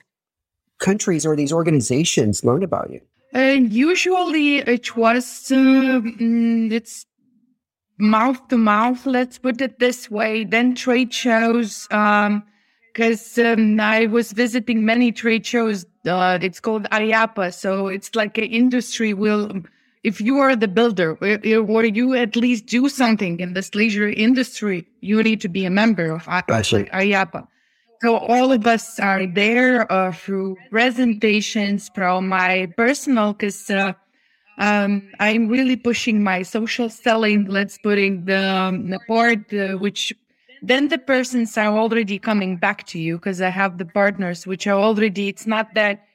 countries 0.80 1.26
or 1.26 1.36
these 1.36 1.52
organizations 1.52 2.44
learn 2.44 2.64
about 2.64 2.90
you? 2.90 3.02
And 3.34 3.74
usually 3.74 4.60
it 4.60 4.96
was 4.96 5.26
mm, 5.50 6.72
it's 6.72 7.06
mouth 7.98 8.48
to 8.50 8.58
mouth, 8.58 9.06
let's 9.06 9.38
put 9.38 9.62
it 9.62 9.80
this 9.80 10.12
way, 10.12 10.44
then 10.44 10.76
trade 10.76 11.14
shows. 11.14 11.88
Um, 11.92 12.44
because 12.96 13.38
um, 13.38 13.78
I 13.78 14.06
was 14.06 14.32
visiting 14.32 14.86
many 14.86 15.12
trade 15.12 15.46
shows. 15.46 15.86
Uh, 16.06 16.40
it's 16.42 16.62
called 16.62 16.84
IAAPA. 16.92 17.54
So 17.54 17.88
it's 17.88 18.16
like 18.16 18.38
an 18.38 18.46
industry 18.46 19.14
will, 19.14 19.52
if 20.06 20.22
you 20.22 20.38
are 20.40 20.56
the 20.56 20.70
builder 20.70 21.18
or 21.22 21.84
you 21.84 22.16
at 22.16 22.38
least 22.38 22.68
do 22.68 22.88
something 22.88 23.42
in 23.42 23.54
this 23.54 23.76
leisure 23.76 24.08
industry, 24.08 24.88
you 25.02 25.22
need 25.22 25.42
to 25.42 25.50
be 25.50 25.66
a 25.66 25.70
member 25.70 26.10
of 26.10 26.24
IAAPA. 26.24 27.46
So 28.02 28.16
all 28.16 28.54
of 28.54 28.66
us 28.66 28.98
are 28.98 29.28
there 29.28 29.92
uh, 29.92 30.14
through 30.14 30.56
presentations 30.70 31.92
from 31.94 32.30
my 32.30 32.72
personal, 32.78 33.34
because 33.34 33.70
uh, 33.70 33.92
um, 34.58 35.10
I'm 35.20 35.48
really 35.48 35.76
pushing 35.76 36.24
my 36.24 36.42
social 36.42 36.90
selling. 36.90 37.46
Let's 37.46 37.78
putting 37.78 38.26
the, 38.26 38.44
um, 38.50 38.90
the 38.90 39.00
board, 39.08 39.54
uh, 39.54 39.78
which 39.78 40.14
then 40.62 40.88
the 40.88 40.98
persons 40.98 41.58
are 41.58 41.78
already 41.78 42.18
coming 42.18 42.58
back 42.58 42.88
to 42.88 43.00
you 43.00 43.18
because 43.18 43.42
I 43.42 43.50
have 43.50 43.78
the 43.78 43.86
partners 43.86 44.48
which 44.48 44.66
are 44.68 44.80
already. 44.80 45.28
It's 45.28 45.46
not 45.46 45.74
that 45.76 46.06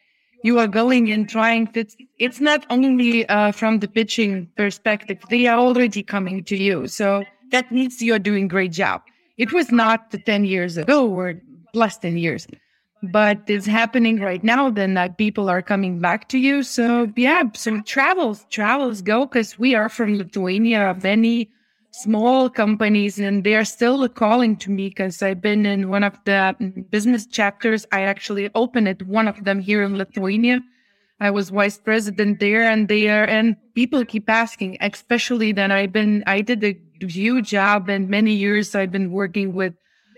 you 0.43 0.59
are 0.59 0.67
going 0.67 1.13
and 1.13 1.29
trying 1.29 1.67
to. 1.69 1.85
It's 2.19 2.41
not 2.41 2.67
only 2.71 3.29
uh, 3.29 3.53
from 3.53 3.81
the 3.81 3.89
pitching 3.89 4.49
perspective. 4.57 5.19
They 5.29 5.47
are 5.47 5.59
already 5.59 6.03
coming 6.03 6.43
to 6.45 6.57
you. 6.57 6.89
So 6.89 7.25
that 7.51 7.71
means 7.71 8.01
you're 8.01 8.19
doing 8.19 8.49
great 8.49 8.73
job. 8.73 9.03
It 9.37 9.53
was 9.53 9.71
not 9.71 10.11
the 10.11 10.19
10 10.19 10.45
years 10.45 10.77
ago 10.77 11.09
or 11.09 11.35
plus 11.73 11.99
10 11.99 12.17
years 12.17 12.47
but 13.03 13.39
it's 13.47 13.67
happening 13.67 14.21
right 14.21 14.45
now 14.45 14.69
then 14.69 14.99
people 15.17 15.49
are 15.49 15.63
coming 15.63 15.99
back 16.01 16.29
to 16.29 16.39
you. 16.39 16.63
So 16.63 17.11
yeah 17.17 17.45
so 17.55 17.81
travels 17.83 18.47
travels 18.51 19.03
go 19.03 19.27
because 19.27 19.59
we 19.59 19.75
are 19.75 19.89
from 19.89 20.17
lithuania 20.17 20.97
many 21.03 21.51
small 21.93 22.49
companies 22.49 23.19
and 23.19 23.43
they're 23.43 23.65
still 23.65 24.09
calling 24.09 24.57
to 24.57 24.71
me 24.71 24.91
because 24.91 25.23
i've 25.23 25.41
been 25.41 25.67
in 25.67 25.89
one 25.89 26.05
of 26.05 26.17
the 26.25 26.55
mm, 26.61 26.91
business 26.91 27.27
chapters. 27.27 27.87
I 27.91 28.03
actually 28.03 28.51
opened 28.55 29.03
one 29.03 29.27
of 29.27 29.45
them 29.45 29.61
here 29.61 29.83
in 29.83 29.97
lithuania. 29.97 30.61
I 31.23 31.31
was 31.31 31.51
vice 31.51 31.79
president 31.79 32.39
there 32.39 32.63
and 32.63 32.89
there 32.89 33.29
and 33.29 33.57
people 33.75 34.05
keep 34.05 34.29
asking 34.29 34.77
especially 34.81 35.53
that 35.53 35.71
i've 35.71 35.93
been 35.93 36.23
i 36.27 36.43
did 36.43 36.63
a 36.65 36.79
huge 37.01 37.49
job 37.49 37.89
and 37.89 38.09
many 38.09 38.33
years 38.33 38.75
i've 38.75 38.93
been 38.93 39.11
working 39.11 39.55
with 39.55 39.75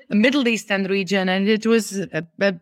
the 0.09 0.16
middle 0.16 0.47
eastern 0.47 0.85
region 0.85 1.29
and 1.29 1.49
it 1.49 1.64
was 1.64 1.99
a, 1.99 2.27
a 2.40 2.55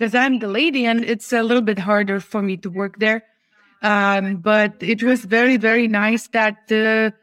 because 0.00 0.14
I'm 0.14 0.38
the 0.38 0.48
lady 0.48 0.86
and 0.86 1.04
it's 1.04 1.30
a 1.30 1.42
little 1.42 1.62
bit 1.62 1.78
harder 1.78 2.20
for 2.20 2.40
me 2.40 2.56
to 2.56 2.70
work 2.70 2.98
there. 3.00 3.22
Um, 3.82 4.36
but 4.36 4.72
it 4.80 5.02
was 5.02 5.26
very, 5.26 5.58
very 5.58 5.88
nice 5.88 6.26
that 6.28 6.72
uh, 6.72 7.14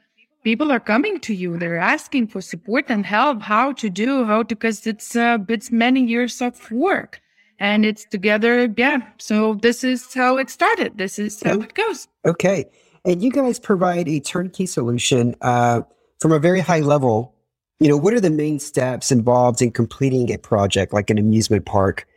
people 0.43 0.71
are 0.71 0.79
coming 0.79 1.19
to 1.21 1.33
you. 1.33 1.57
They're 1.57 1.79
asking 1.79 2.27
for 2.27 2.39
support 2.39 2.85
and 2.89 3.03
help, 3.03 3.41
how 3.41 3.71
to 3.73 3.89
do, 3.89 4.25
how 4.25 4.43
to, 4.43 4.55
because 4.55 4.85
it's, 4.85 5.15
uh, 5.15 5.39
it's 5.49 5.71
many 5.71 6.05
years 6.05 6.39
of 6.39 6.71
work 6.71 7.19
and 7.59 7.83
it's 7.83 8.05
together. 8.05 8.71
Yeah. 8.77 8.99
So 9.17 9.55
this 9.55 9.83
is 9.83 10.13
how 10.13 10.37
it 10.37 10.51
started. 10.51 10.99
This 10.99 11.17
is 11.17 11.41
how 11.41 11.59
it 11.59 11.73
goes. 11.73 12.07
Okay. 12.25 12.65
And 13.05 13.23
you 13.23 13.31
guys 13.31 13.59
provide 13.59 14.07
a 14.07 14.19
turnkey 14.19 14.67
solution 14.67 15.35
uh, 15.41 15.81
from 16.19 16.31
a 16.31 16.37
very 16.37 16.59
high 16.59 16.81
level. 16.81 17.33
You 17.79 17.87
know, 17.87 17.97
what 17.97 18.13
are 18.13 18.21
the 18.21 18.29
main 18.29 18.59
steps 18.59 19.11
involved 19.11 19.63
in 19.63 19.71
completing 19.71 20.31
a 20.31 20.37
project 20.37 20.93
like 20.93 21.09
an 21.09 21.17
amusement 21.17 21.65
park? 21.65 22.07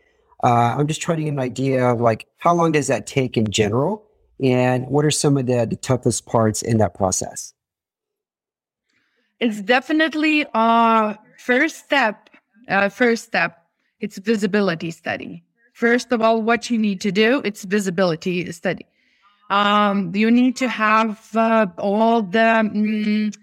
Uh, 0.43 0.75
I'm 0.79 0.87
just 0.87 1.03
trying 1.03 1.19
to 1.19 1.25
get 1.25 1.33
an 1.33 1.39
idea 1.39 1.85
of 1.87 2.01
like 2.01 2.27
how 2.39 2.55
long 2.55 2.73
does 2.73 2.87
that 2.87 3.07
take 3.07 3.37
in 3.37 3.51
general, 3.51 4.07
and 4.43 4.87
what 4.87 5.05
are 5.05 5.11
some 5.11 5.37
of 5.37 5.47
the, 5.47 5.67
the 5.67 5.77
toughest 5.77 6.27
parts 6.27 6.63
in 6.63 6.79
that 6.79 6.95
process? 6.95 7.53
It's 9.39 9.61
definitely 9.61 10.47
a 10.55 11.19
first 11.39 11.85
step. 11.85 12.31
First 12.91 13.25
step. 13.25 13.67
It's 14.01 14.19
visibility 14.19 14.91
study. 14.91 15.43
First 15.73 16.13
of 16.13 16.21
all, 16.23 16.43
what 16.43 16.71
you 16.71 16.79
need 16.79 17.01
to 17.01 17.13
do, 17.13 17.43
it's 17.45 17.65
visibility 17.65 18.51
study. 18.53 18.87
Um, 19.51 20.15
you 20.15 20.31
need 20.31 20.57
to 20.57 20.69
have 20.69 21.35
uh, 21.35 21.67
all 21.79 22.23
the 22.23 22.39
mm, 22.39 23.37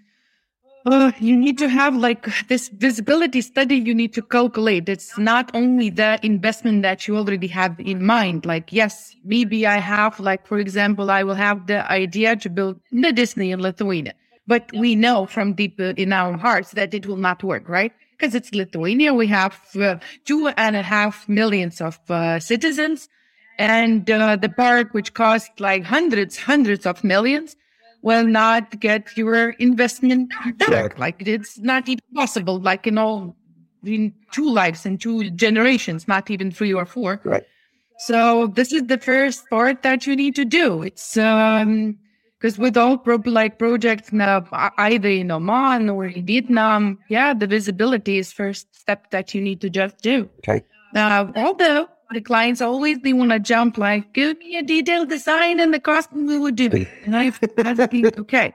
uh, 0.92 1.12
you 1.18 1.36
need 1.36 1.58
to 1.58 1.68
have 1.68 1.96
like 1.96 2.26
this 2.48 2.68
visibility 2.68 3.40
study 3.40 3.76
you 3.76 3.94
need 3.94 4.12
to 4.14 4.22
calculate. 4.22 4.88
It's 4.88 5.18
not 5.18 5.50
only 5.54 5.90
the 5.90 6.18
investment 6.22 6.82
that 6.82 7.06
you 7.06 7.16
already 7.16 7.46
have 7.48 7.78
in 7.80 8.04
mind. 8.04 8.46
Like 8.46 8.72
yes 8.72 9.14
maybe 9.24 9.66
i 9.66 9.78
have 9.78 10.18
like 10.20 10.46
for 10.46 10.58
example 10.58 11.10
i 11.10 11.22
will 11.22 11.34
have 11.34 11.66
the 11.66 11.90
idea 11.90 12.36
to 12.36 12.48
build 12.48 12.80
the 12.92 13.12
disney 13.12 13.50
in 13.50 13.60
lithuania. 13.60 14.14
But 14.46 14.70
we 14.72 14.94
know 14.94 15.26
from 15.26 15.52
deep 15.52 15.78
in 15.80 16.12
our 16.12 16.36
hearts 16.36 16.70
that 16.72 16.94
it 16.94 17.06
will 17.06 17.16
not 17.16 17.42
work 17.42 17.68
right? 17.68 17.92
Because 18.12 18.34
it's 18.34 18.52
lithuania. 18.54 19.14
We 19.14 19.26
have 19.28 19.60
uh, 19.76 19.96
two 20.24 20.48
and 20.56 20.74
a 20.74 20.82
half 20.82 21.28
millions 21.28 21.80
of 21.80 21.98
uh, 22.10 22.40
citizens. 22.40 23.08
And 23.58 24.08
uh, 24.10 24.36
the 24.36 24.48
park 24.48 24.94
which 24.94 25.14
costs 25.14 25.50
like 25.58 25.84
hundreds 25.84 26.38
hundreds 26.38 26.86
of 26.86 27.02
millions 27.04 27.56
will 28.02 28.26
not 28.26 28.78
get 28.80 29.16
your 29.16 29.50
investment 29.50 30.32
back. 30.58 30.98
Like 30.98 31.26
it's 31.26 31.58
not 31.58 31.88
even 31.88 32.04
possible, 32.14 32.60
like 32.60 32.86
in 32.86 32.98
all 32.98 33.36
in 33.84 34.12
two 34.32 34.50
lives 34.50 34.86
and 34.86 35.00
two 35.00 35.30
generations, 35.30 36.08
not 36.08 36.30
even 36.30 36.50
three 36.50 36.72
or 36.72 36.86
four. 36.86 37.20
Right. 37.24 37.44
So 37.98 38.46
this 38.48 38.72
is 38.72 38.86
the 38.86 38.98
first 38.98 39.48
part 39.50 39.82
that 39.82 40.06
you 40.06 40.14
need 40.14 40.34
to 40.36 40.44
do. 40.44 40.82
It's 40.82 41.16
um 41.16 41.98
because 42.38 42.56
with 42.56 42.76
all 42.76 42.96
pro- 42.96 43.20
like 43.24 43.58
projects 43.58 44.12
now, 44.12 44.46
either 44.78 45.08
in 45.08 45.30
Oman 45.32 45.88
or 45.90 46.06
in 46.06 46.24
Vietnam, 46.24 46.98
yeah, 47.08 47.34
the 47.34 47.48
visibility 47.48 48.18
is 48.18 48.32
first 48.32 48.72
step 48.76 49.10
that 49.10 49.34
you 49.34 49.40
need 49.40 49.60
to 49.60 49.68
just 49.68 49.98
do. 49.98 50.28
Okay. 50.38 50.64
Uh, 50.94 51.26
although 51.34 51.88
the 52.10 52.20
clients 52.20 52.60
always 52.60 52.98
they 53.00 53.12
want 53.12 53.30
to 53.32 53.38
jump 53.38 53.78
like, 53.78 54.12
give 54.12 54.38
me 54.38 54.56
a 54.56 54.62
detailed 54.62 55.08
design 55.08 55.60
and 55.60 55.72
the 55.74 55.80
cost 55.80 56.12
we 56.12 56.38
would 56.38 56.56
do. 56.56 56.86
And 57.04 57.16
I 57.16 57.30
think, 57.30 58.18
okay, 58.18 58.54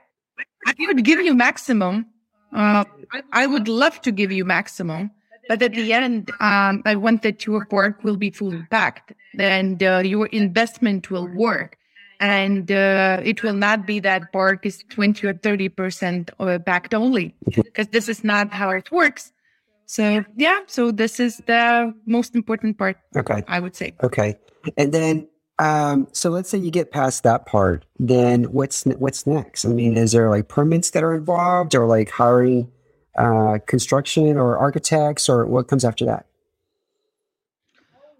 I 0.65 0.73
would 0.79 1.03
give 1.03 1.19
you 1.19 1.33
maximum. 1.33 2.07
Uh, 2.51 2.83
I 3.31 3.47
would 3.47 3.67
love 3.67 4.01
to 4.01 4.11
give 4.11 4.31
you 4.31 4.45
maximum, 4.45 5.11
but 5.47 5.61
at 5.61 5.73
the 5.73 5.93
end, 5.93 6.31
um, 6.39 6.81
I 6.85 6.95
want 6.95 7.21
that 7.23 7.45
your 7.45 7.67
work 7.71 8.03
will 8.03 8.17
be 8.17 8.31
fully 8.31 8.63
backed 8.69 9.13
and 9.37 9.81
uh, 9.81 10.01
your 10.03 10.27
investment 10.27 11.09
will 11.09 11.27
work. 11.27 11.77
And 12.19 12.71
uh, 12.71 13.21
it 13.23 13.43
will 13.43 13.53
not 13.53 13.85
be 13.85 13.99
that 13.99 14.31
park 14.31 14.65
is 14.65 14.83
20 14.89 15.27
or 15.27 15.33
30% 15.33 16.29
uh, 16.39 16.57
backed 16.59 16.93
only, 16.93 17.35
because 17.55 17.87
this 17.87 18.07
is 18.07 18.23
not 18.23 18.53
how 18.53 18.69
it 18.69 18.91
works. 18.91 19.33
So 19.85 20.23
yeah, 20.35 20.61
so 20.67 20.91
this 20.91 21.19
is 21.19 21.37
the 21.45 21.93
most 22.05 22.35
important 22.35 22.77
part. 22.77 22.97
Okay. 23.15 23.43
I 23.47 23.59
would 23.59 23.75
say. 23.75 23.93
Okay. 24.03 24.37
And 24.77 24.93
then 24.93 25.27
um, 25.59 26.07
so 26.11 26.29
let's 26.29 26.49
say 26.49 26.57
you 26.57 26.71
get 26.71 26.91
past 26.91 27.23
that 27.23 27.45
part, 27.45 27.85
then 27.99 28.45
what's 28.45 28.83
what's 28.85 29.27
next? 29.27 29.65
I 29.65 29.69
mean, 29.69 29.97
is 29.97 30.11
there 30.11 30.29
like 30.29 30.47
permits 30.47 30.89
that 30.91 31.03
are 31.03 31.13
involved, 31.13 31.75
or 31.75 31.85
like 31.85 32.09
hiring 32.09 32.71
uh, 33.17 33.59
construction 33.67 34.37
or 34.37 34.57
architects, 34.57 35.29
or 35.29 35.45
what 35.45 35.67
comes 35.67 35.85
after 35.85 36.05
that? 36.05 36.25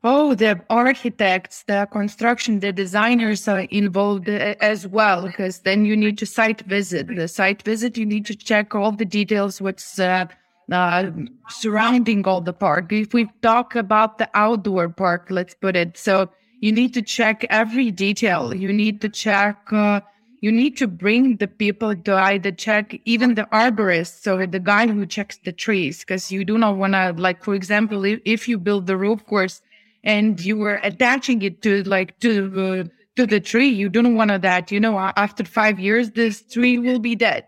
Oh, 0.06 0.36
the 0.36 0.62
architects, 0.69 1.63
the 1.63 1.88
construction, 1.91 2.60
the 2.60 2.73
designers 2.73 3.47
are 3.47 3.62
involved 3.62 4.30
uh, 4.30 4.56
as 4.60 4.86
well, 4.86 5.26
because 5.26 5.60
then 5.60 5.86
you 5.86 5.95
need 5.95 6.17
to 6.19 6.26
site 6.26 6.62
visit. 6.62 7.08
The 7.08 7.28
site 7.28 7.63
visit, 7.63 7.97
you 7.97 8.06
need 8.06 8.26
to 8.28 8.36
check 8.36 8.76
all 8.76 8.91
the 8.91 9.06
details, 9.06 9.62
what's 9.62 9.97
uh, 9.97 10.26
uh, 10.71 11.12
surrounding 11.49 12.26
all 12.26 12.41
the 12.41 12.54
park. 12.54 12.91
If 12.91 13.13
we 13.13 13.30
talk 13.41 13.76
about 13.76 14.17
the 14.17 14.30
outdoor 14.34 14.89
park, 14.89 15.28
let's 15.30 15.54
put 15.54 15.76
it 15.76 15.97
so 15.97 16.30
you 16.63 16.71
need 16.71 16.93
to 16.93 17.02
check 17.02 17.45
every 17.49 17.91
detail. 17.91 18.56
You 18.56 18.71
need 18.71 19.02
to 19.02 19.10
check. 19.10 19.58
Uh, 19.71 19.99
you 20.39 20.52
need 20.52 20.78
to 20.78 20.88
bring 20.88 21.38
the 21.38 21.47
people 21.47 21.95
to 21.95 22.15
either 22.15 22.52
check 22.52 22.99
even 23.06 23.36
the 23.36 23.43
arborist, 23.52 24.23
so 24.23 24.45
the 24.45 24.60
guy 24.60 24.88
who 24.88 25.06
checks 25.06 25.38
the 25.43 25.52
trees, 25.52 25.99
because 25.99 26.32
you 26.32 26.43
do 26.43 26.58
not 26.58 26.78
want 26.78 26.93
to, 26.93 27.13
like, 27.17 27.43
for 27.43 27.54
example, 27.54 28.04
if, 28.06 28.19
if 28.26 28.47
you 28.47 28.58
build 28.58 28.88
the 28.88 28.97
roof 28.97 29.26
course 29.26 29.62
and 30.04 30.39
you 30.39 30.58
were 30.58 30.80
attaching 30.84 31.41
it 31.41 31.62
to 31.62 31.84
like 31.84 32.19
to 32.19 32.32
uh, 32.62 32.84
to 33.15 33.26
the 33.26 33.39
tree, 33.39 33.69
you 33.69 33.89
don't 33.89 34.15
want 34.15 34.41
that. 34.41 34.71
You 34.71 34.80
know, 34.80 34.97
after 34.97 35.43
five 35.43 35.80
years, 35.80 36.12
this 36.12 36.41
tree 36.41 36.78
will 36.78 36.99
be 36.99 37.15
dead 37.15 37.45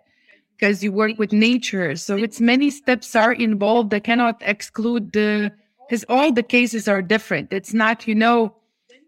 because 0.58 0.84
you 0.84 0.92
work 0.92 1.18
with 1.18 1.32
nature. 1.32 1.96
So 1.96 2.16
it's 2.16 2.40
many 2.40 2.70
steps 2.70 3.16
are 3.16 3.34
involved. 3.34 3.94
I 3.94 4.00
cannot 4.00 4.42
exclude 4.42 5.14
the, 5.14 5.52
because 5.88 6.06
all 6.10 6.32
the 6.32 6.44
cases 6.44 6.88
are 6.88 7.02
different. 7.02 7.52
It's 7.52 7.74
not, 7.74 8.08
you 8.08 8.16
know, 8.16 8.56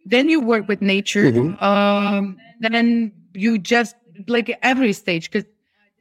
then 0.05 0.29
you 0.29 0.41
work 0.41 0.67
with 0.67 0.81
nature. 0.81 1.31
Mm-hmm. 1.31 1.63
Um, 1.63 2.37
then 2.59 3.11
you 3.33 3.57
just 3.57 3.95
like 4.27 4.57
every 4.63 4.93
stage 4.93 5.29
because 5.29 5.47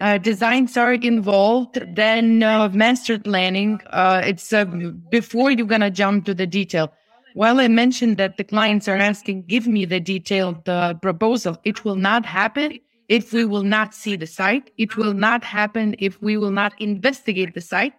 uh, 0.00 0.18
designs 0.18 0.76
are 0.76 0.94
involved. 0.94 1.78
Then 1.94 2.42
uh, 2.42 2.68
master 2.70 3.18
planning. 3.18 3.80
Uh, 3.90 4.22
it's 4.24 4.52
uh, 4.52 4.64
before 5.10 5.50
you're 5.50 5.66
gonna 5.66 5.90
jump 5.90 6.24
to 6.26 6.34
the 6.34 6.46
detail. 6.46 6.92
While 7.34 7.60
I 7.60 7.68
mentioned 7.68 8.16
that 8.16 8.38
the 8.38 8.44
clients 8.44 8.88
are 8.88 8.96
asking, 8.96 9.42
give 9.42 9.66
me 9.66 9.84
the 9.84 10.00
detailed 10.00 10.66
uh, 10.68 10.94
proposal, 10.94 11.58
it 11.64 11.84
will 11.84 11.96
not 11.96 12.24
happen 12.24 12.78
if 13.08 13.32
we 13.32 13.44
will 13.44 13.62
not 13.62 13.94
see 13.94 14.16
the 14.16 14.26
site. 14.26 14.70
It 14.78 14.96
will 14.96 15.14
not 15.14 15.44
happen 15.44 15.94
if 15.98 16.20
we 16.22 16.36
will 16.36 16.50
not 16.50 16.72
investigate 16.80 17.54
the 17.54 17.60
site. 17.60 17.94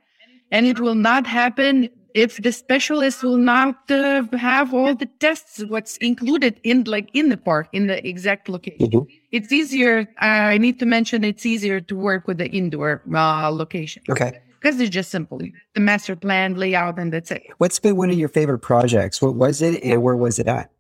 And 0.52 0.66
it 0.66 0.80
will 0.80 0.96
not 0.96 1.28
happen 1.28 1.90
if 2.14 2.42
the 2.42 2.52
specialist 2.52 3.22
will 3.22 3.38
not 3.38 3.76
uh, 3.92 4.24
have 4.38 4.74
all 4.74 4.96
the 4.96 5.06
tests, 5.20 5.64
what's 5.68 5.98
included 5.98 6.60
in 6.64 6.84
like 6.86 7.10
in 7.14 7.30
the 7.30 7.38
park, 7.38 7.68
in 7.74 7.88
the 7.88 8.06
exact 8.08 8.50
location. 8.50 8.90
Mm-hmm. 8.90 9.12
It's 9.32 9.52
easier. 9.52 10.08
Uh, 10.22 10.26
I 10.54 10.58
need 10.58 10.80
to 10.80 10.86
mention 10.86 11.24
it's 11.24 11.46
easier 11.46 11.80
to 11.82 11.96
work 11.96 12.28
with 12.28 12.38
the 12.40 12.50
indoor 12.50 13.04
uh, 13.14 13.52
location. 13.52 14.04
Okay. 14.10 14.40
Because 14.60 14.80
it's 14.80 14.90
just 14.90 15.12
simple. 15.12 15.40
The 15.76 15.80
master 15.80 16.16
plan, 16.16 16.56
layout, 16.56 16.98
and 16.98 17.14
that's 17.14 17.30
it. 17.30 17.44
What's 17.60 17.80
been 17.80 17.96
one 17.96 18.10
of 18.10 18.18
your 18.18 18.30
favorite 18.30 18.60
projects? 18.60 19.22
What 19.22 19.36
was 19.36 19.62
it 19.62 19.84
and 19.84 20.02
where 20.02 20.16
was 20.16 20.40
it 20.40 20.48
at? 20.48 20.72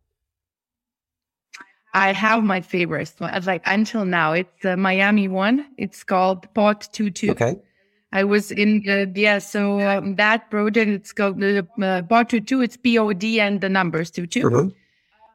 I 1.94 2.14
have 2.14 2.44
my 2.44 2.62
favorites. 2.62 3.16
Like 3.20 3.64
until 3.66 4.06
now, 4.06 4.34
it's 4.34 4.52
the 4.62 4.78
Miami 4.78 5.28
one. 5.28 5.66
It's 5.78 6.04
called 6.04 6.52
Pod 6.54 6.82
Two 6.92 7.10
Two. 7.10 7.32
Okay. 7.32 7.56
I 8.14 8.24
was 8.24 8.52
in 8.52 8.84
the 8.84 9.12
yeah. 9.16 9.40
So 9.40 9.80
um, 9.82 10.16
that 10.16 10.50
project, 10.50 10.90
it's 10.90 11.14
called 11.14 11.40
the 11.40 11.68
uh, 11.82 12.04
Pod 12.04 12.30
Two 12.30 12.40
Two. 12.40 12.62
It's 12.62 12.78
P 12.78 12.98
O 12.98 13.14
D 13.14 13.40
and 13.40 13.62
the 13.62 13.70
numbers 13.70 14.12
two 14.12 14.28
two. 14.28 14.44
Mm-hmm. 14.44 14.70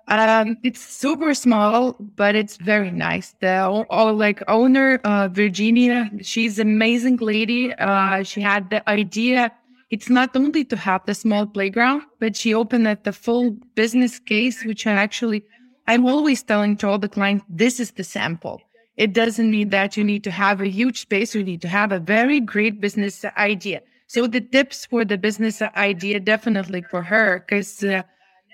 Um, 0.09 0.59
it's 0.63 0.81
super 0.81 1.33
small, 1.33 1.97
but 2.17 2.35
it's 2.35 2.57
very 2.57 2.91
nice. 2.91 3.35
The 3.41 3.63
all, 3.89 4.15
like 4.15 4.43
owner, 4.49 5.01
uh, 5.05 5.29
Virginia, 5.29 6.11
she's 6.21 6.59
amazing 6.59 7.19
lady. 7.19 7.73
Uh, 7.75 8.23
she 8.23 8.41
had 8.41 8.69
the 8.71 8.87
idea. 8.91 9.53
It's 9.91 10.11
not 10.11 10.35
only 10.35 10.65
to 10.65 10.77
have 10.77 11.07
the 11.07 11.15
small 11.15 11.47
playground, 11.47 12.03
but 12.19 12.35
she 12.35 12.53
opened 12.53 12.89
at 12.89 13.05
the 13.05 13.13
full 13.13 13.53
business 13.75 14.19
case, 14.19 14.65
which 14.65 14.87
I 14.87 14.93
actually 14.93 15.45
I'm 15.87 16.07
always 16.07 16.43
telling 16.43 16.77
to 16.79 16.89
all 16.89 16.99
the 16.99 17.09
clients, 17.09 17.45
this 17.49 17.81
is 17.81 17.93
the 17.93 18.05
sample. 18.05 18.61
It 18.97 19.13
doesn't 19.13 19.51
mean 19.51 19.71
that 19.71 19.97
you 19.97 20.05
need 20.05 20.23
to 20.25 20.31
have 20.31 20.61
a 20.61 20.69
huge 20.69 21.01
space. 21.01 21.35
You 21.35 21.43
need 21.43 21.63
to 21.63 21.69
have 21.69 21.93
a 21.93 21.99
very 21.99 22.41
great 22.41 22.81
business 22.81 23.25
idea. 23.37 23.81
So 24.07 24.27
the 24.27 24.41
tips 24.41 24.85
for 24.87 25.05
the 25.05 25.17
business 25.17 25.63
idea, 25.63 26.21
definitely 26.21 26.83
for 26.83 27.03
her, 27.03 27.41
because 27.41 27.83
uh, 27.83 28.03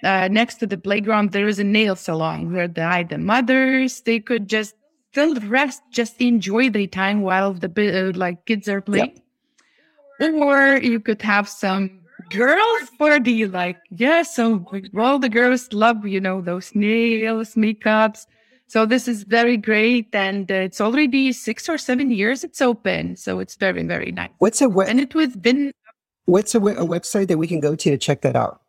uh, 0.04 0.28
next 0.30 0.56
to 0.56 0.66
the 0.66 0.78
playground, 0.78 1.32
there 1.32 1.48
is 1.48 1.58
a 1.58 1.64
nail 1.64 1.96
salon 1.96 2.52
where 2.52 2.68
the, 2.68 3.06
the 3.10 3.18
mothers, 3.18 4.00
they 4.02 4.20
could 4.20 4.48
just 4.48 4.74
still 5.10 5.34
rest, 5.48 5.82
just 5.90 6.20
enjoy 6.20 6.70
the 6.70 6.86
time 6.86 7.22
while 7.22 7.52
the 7.52 7.68
uh, 7.68 8.16
like 8.16 8.44
kids 8.46 8.68
are 8.68 8.80
playing. 8.80 9.20
Yep. 10.20 10.34
Or 10.34 10.76
you 10.76 11.00
could 11.00 11.22
have 11.22 11.48
some 11.48 12.00
girls 12.30 12.90
party 12.98 13.46
like 13.46 13.78
yeah 13.90 14.22
so 14.22 14.64
all 14.98 15.18
the 15.18 15.28
girls 15.28 15.72
love 15.72 16.06
you 16.06 16.20
know 16.20 16.40
those 16.40 16.74
nails 16.74 17.54
makeups 17.54 18.26
so 18.66 18.84
this 18.84 19.08
is 19.08 19.22
very 19.22 19.56
great 19.56 20.14
and 20.14 20.50
uh, 20.50 20.54
it's 20.54 20.80
already 20.80 21.32
six 21.32 21.68
or 21.68 21.78
seven 21.78 22.10
years 22.10 22.44
it's 22.44 22.60
open 22.60 23.16
so 23.16 23.38
it's 23.38 23.56
very 23.56 23.82
very 23.84 24.12
nice 24.12 24.30
what's 24.38 24.60
a 24.60 24.68
and 24.68 25.00
it 25.00 25.14
was 25.14 25.36
been 25.36 25.72
what's 26.26 26.54
a, 26.54 26.58
a 26.58 26.86
website 26.86 27.28
that 27.28 27.38
we 27.38 27.46
can 27.46 27.60
go 27.60 27.74
to 27.74 27.90
to 27.90 27.98
check 27.98 28.20
that 28.20 28.36
out 28.36 28.60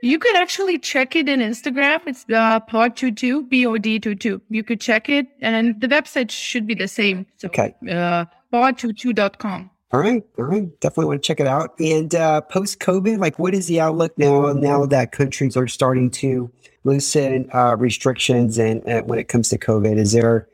you 0.00 0.18
could 0.18 0.36
actually 0.36 0.78
check 0.78 1.16
it 1.16 1.28
in 1.28 1.40
Instagram. 1.40 2.00
It's 2.06 2.24
uh, 2.32 2.60
pod22, 2.60 3.48
B-O-D-22. 3.48 4.40
You 4.48 4.62
could 4.62 4.80
check 4.80 5.08
it 5.08 5.26
and 5.40 5.80
the 5.80 5.88
website 5.88 6.30
should 6.30 6.68
be 6.68 6.74
the 6.74 6.86
same. 6.86 7.26
So, 7.36 7.48
okay. 7.48 7.74
Uh, 7.90 8.26
pod22.com. 8.52 9.70
All 9.90 10.00
right, 10.00 10.22
all 10.38 10.44
right, 10.44 10.80
definitely 10.80 11.06
want 11.06 11.22
to 11.22 11.26
check 11.26 11.40
it 11.40 11.46
out. 11.46 11.78
And 11.80 12.14
uh, 12.14 12.42
post 12.42 12.78
COVID, 12.78 13.18
like, 13.18 13.38
what 13.38 13.54
is 13.54 13.66
the 13.68 13.80
outlook 13.80 14.16
now? 14.18 14.52
Now 14.52 14.84
that 14.86 15.12
countries 15.12 15.56
are 15.56 15.66
starting 15.66 16.10
to 16.10 16.50
loosen 16.84 17.48
uh, 17.54 17.76
restrictions, 17.76 18.58
and 18.58 18.86
uh, 18.86 19.02
when 19.02 19.18
it 19.18 19.28
comes 19.28 19.48
to 19.48 19.58
COVID, 19.58 19.96
is 19.96 20.12
there 20.12 20.46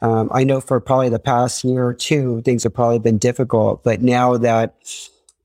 Um, 0.00 0.30
I 0.32 0.44
know 0.44 0.60
for 0.60 0.80
probably 0.80 1.08
the 1.08 1.18
past 1.18 1.64
year 1.64 1.84
or 1.84 1.92
two, 1.94 2.40
things 2.42 2.62
have 2.62 2.72
probably 2.72 3.00
been 3.00 3.18
difficult, 3.18 3.82
but 3.82 4.00
now 4.00 4.36
that 4.38 4.76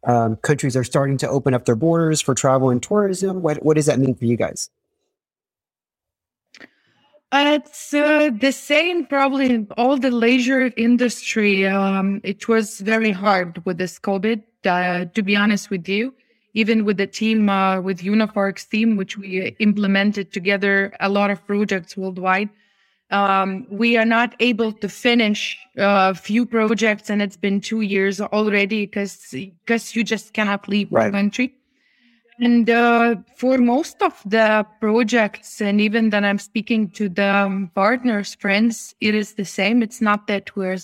um, 0.04 0.36
countries 0.38 0.76
are 0.76 0.84
starting 0.84 1.18
to 1.18 1.28
open 1.28 1.54
up 1.54 1.66
their 1.66 1.76
borders 1.76 2.22
for 2.22 2.36
travel 2.36 2.70
and 2.70 2.82
tourism, 2.82 3.42
what, 3.42 3.64
what 3.64 3.76
does 3.76 3.88
that 3.88 4.00
mean 4.00 4.14
for 4.14 4.26
you 4.26 4.38
guys? 4.38 4.70
It's 7.34 7.94
uh, 7.94 8.30
the 8.32 8.52
same 8.52 9.06
probably 9.06 9.50
in 9.50 9.68
all 9.78 9.98
the 9.98 10.12
leisure 10.12 10.72
industry. 10.78 11.66
Um, 11.66 12.22
it 12.24 12.48
was 12.48 12.80
very 12.80 13.12
hard 13.12 13.64
with 13.66 13.78
this 13.78 13.98
COVID, 14.00 14.44
uh, 14.66 15.06
to 15.06 15.24
be 15.24 15.36
honest 15.36 15.70
with 15.70 15.88
you. 15.88 16.14
Even 16.56 16.86
with 16.86 16.98
the 16.98 17.08
team, 17.08 17.50
uh, 17.50 17.82
with 17.82 18.02
Uniparks 18.02 18.70
team, 18.70 18.96
which 18.96 19.18
we 19.18 19.56
implemented 19.58 20.32
together 20.32 20.94
a 21.00 21.10
lot 21.10 21.32
of 21.32 21.44
projects 21.48 21.98
worldwide, 21.98 22.50
um, 23.10 23.66
we 23.70 23.98
are 23.98 24.06
not 24.06 24.36
able 24.40 24.72
to 24.72 24.88
finish 24.88 25.58
a 25.78 26.14
few 26.14 26.46
projects, 26.46 27.10
and 27.10 27.22
it's 27.22 27.38
been 27.38 27.60
two 27.60 27.82
years 27.82 28.22
already 28.22 28.86
because 28.86 29.34
because 29.66 29.96
you 29.96 30.04
just 30.04 30.34
cannot 30.34 30.68
leave 30.68 30.92
right. 30.92 31.06
the 31.06 31.12
country. 31.12 31.56
And 32.44 32.70
uh, 32.70 33.16
for 33.38 33.58
most 33.58 34.02
of 34.02 34.22
the 34.26 34.66
projects, 34.82 35.62
and 35.62 35.80
even 35.80 36.10
then 36.10 36.26
I'm 36.26 36.40
speaking 36.40 36.90
to 36.90 37.08
the 37.08 37.34
um, 37.34 37.72
partners, 37.74 38.36
friends, 38.36 38.96
it 39.00 39.16
is 39.16 39.36
the 39.36 39.46
same. 39.46 39.82
It's 39.82 40.02
not 40.02 40.28
that 40.28 40.54
we're 40.54 40.78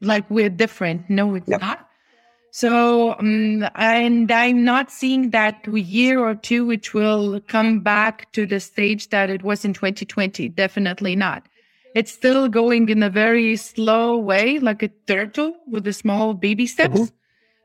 like 0.00 0.30
we're 0.30 0.50
different. 0.50 1.10
No, 1.10 1.34
it's 1.34 1.48
yep. 1.48 1.60
not. 1.60 1.88
So, 2.52 3.18
um, 3.18 3.66
and 3.74 4.30
I'm 4.30 4.62
not 4.62 4.92
seeing 4.92 5.30
that 5.30 5.66
a 5.66 5.80
year 5.80 6.20
or 6.20 6.36
two, 6.36 6.64
which 6.64 6.94
will 6.94 7.40
come 7.48 7.80
back 7.80 8.30
to 8.32 8.46
the 8.46 8.60
stage 8.60 9.08
that 9.08 9.30
it 9.30 9.42
was 9.42 9.64
in 9.64 9.72
2020. 9.72 10.48
Definitely 10.50 11.16
not. 11.16 11.48
It's 11.96 12.12
still 12.12 12.48
going 12.48 12.88
in 12.88 13.02
a 13.02 13.10
very 13.10 13.56
slow 13.56 14.16
way, 14.16 14.60
like 14.60 14.84
a 14.84 14.88
turtle 15.08 15.54
with 15.66 15.82
the 15.82 15.92
small 15.92 16.34
baby 16.34 16.68
steps. 16.68 16.94
Mm-hmm. 16.94 17.16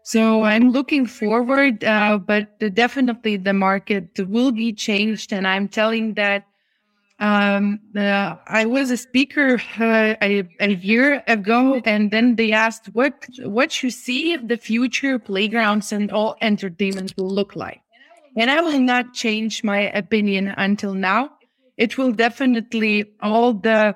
So 0.08 0.44
I'm 0.44 0.72
looking 0.72 1.06
forward, 1.06 1.84
uh, 1.84 2.18
but 2.18 2.58
definitely 2.74 3.36
the 3.36 3.52
market 3.52 4.18
will 4.18 4.54
be 4.54 4.72
changed. 4.72 5.34
And 5.34 5.46
I'm 5.46 5.68
telling 5.68 6.14
that 6.14 6.46
um, 7.20 7.82
uh, 7.94 8.38
I 8.48 8.64
was 8.68 8.90
a 8.90 8.96
speaker 8.96 9.62
uh, 9.78 10.16
a, 10.22 10.48
a, 10.62 10.76
year 10.76 11.22
ago, 11.28 11.82
and 11.84 12.10
then 12.10 12.38
they 12.38 12.54
asked 12.54 12.86
what 12.94 13.16
what 13.40 13.84
you 13.84 13.90
see 13.90 14.38
the 14.38 14.56
future 14.56 15.20
playgrounds 15.20 15.92
and 15.92 16.10
all 16.10 16.38
entertainment 16.40 17.14
will 17.18 17.30
look 17.30 17.58
like. 17.58 17.82
And 18.38 18.50
I 18.50 18.62
will 18.62 18.80
not 18.80 19.14
change 19.14 19.62
my 19.62 19.92
opinion 19.92 20.54
until 20.56 20.94
now. 20.94 21.32
It 21.76 21.98
will 21.98 22.14
definitely 22.14 23.12
all 23.22 23.52
the 23.52 23.94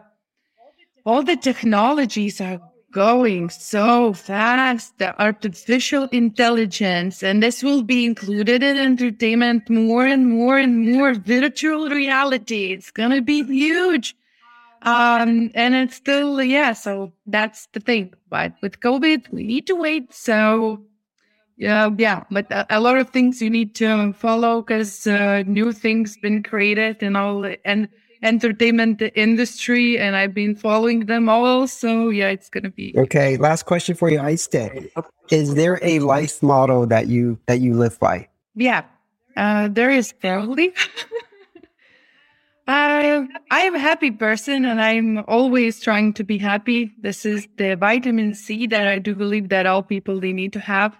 all 1.06 1.24
the 1.24 1.38
technologies 1.38 2.42
are 2.42 2.60
going 2.92 3.50
so 3.50 4.14
fast, 4.14 4.98
the 5.00 5.20
artificial 5.22 6.08
intelligence, 6.12 7.24
and 7.24 7.42
this 7.42 7.64
will 7.64 7.84
be 7.84 8.06
included 8.06 8.62
in 8.62 8.78
entertainment 8.78 9.70
more 9.70 10.06
and 10.06 10.30
more 10.30 10.58
and 10.58 10.92
more 10.92 11.14
virtual 11.14 11.90
reality. 11.90 12.74
It's 12.74 12.92
going 12.92 13.12
to 13.12 13.22
be 13.22 13.44
huge. 13.44 14.16
Um, 14.84 15.52
and 15.54 15.76
it's 15.76 15.96
still, 15.96 16.42
yeah, 16.42 16.74
so 16.74 17.14
that's 17.28 17.68
the 17.74 17.80
thing. 17.80 18.14
But 18.30 18.54
with 18.62 18.80
COVID, 18.80 19.32
we 19.32 19.44
need 19.44 19.68
to 19.68 19.76
wait. 19.76 20.14
So, 20.14 20.84
yeah, 21.56 21.92
yeah, 21.98 22.24
but 22.32 22.52
a, 22.52 22.66
a 22.78 22.80
lot 22.80 22.98
of 22.98 23.12
things 23.12 23.42
you 23.42 23.50
need 23.50 23.76
to 23.76 24.14
follow 24.14 24.62
because 24.62 25.06
uh, 25.06 25.44
new 25.46 25.72
things 25.72 26.18
been 26.18 26.42
created 26.42 27.04
and 27.04 27.16
all, 27.16 27.46
and 27.64 27.90
entertainment 28.24 29.02
industry 29.16 29.98
and 29.98 30.16
I've 30.16 30.34
been 30.34 30.56
following 30.56 31.06
them 31.06 31.30
all. 31.30 31.68
So 31.68 32.10
yeah, 32.10 32.30
it's 32.30 32.50
gonna 32.50 32.70
be 32.70 32.94
okay. 32.98 33.38
Last 33.38 33.64
question 33.64 33.96
for 33.96 34.10
you, 34.10 34.20
Aiste. 34.20 34.90
Is 35.30 35.56
there 35.56 35.80
a 35.82 36.00
life 36.00 36.44
model 36.44 36.86
that 36.88 37.08
you 37.08 37.40
that 37.48 37.60
you 37.60 37.74
live 37.74 38.00
by? 38.00 38.28
Yeah, 38.56 38.84
uh, 39.38 39.70
there 39.70 39.90
is 39.90 40.14
probably. 40.14 40.74
uh, 42.68 43.24
I 43.52 43.62
am 43.62 43.76
a 43.76 43.80
happy 43.80 44.12
person 44.12 44.66
and 44.66 44.82
I'm 44.82 45.24
always 45.28 45.80
trying 45.80 46.14
to 46.14 46.24
be 46.24 46.38
happy. 46.38 46.92
This 47.02 47.26
is 47.26 47.48
the 47.58 47.76
vitamin 47.76 48.34
C 48.34 48.68
that 48.68 48.88
I 48.88 49.00
do 49.00 49.16
believe 49.16 49.50
that 49.50 49.66
all 49.66 49.84
people 49.84 50.20
they 50.20 50.34
need 50.34 50.54
to 50.54 50.60
have. 50.60 50.98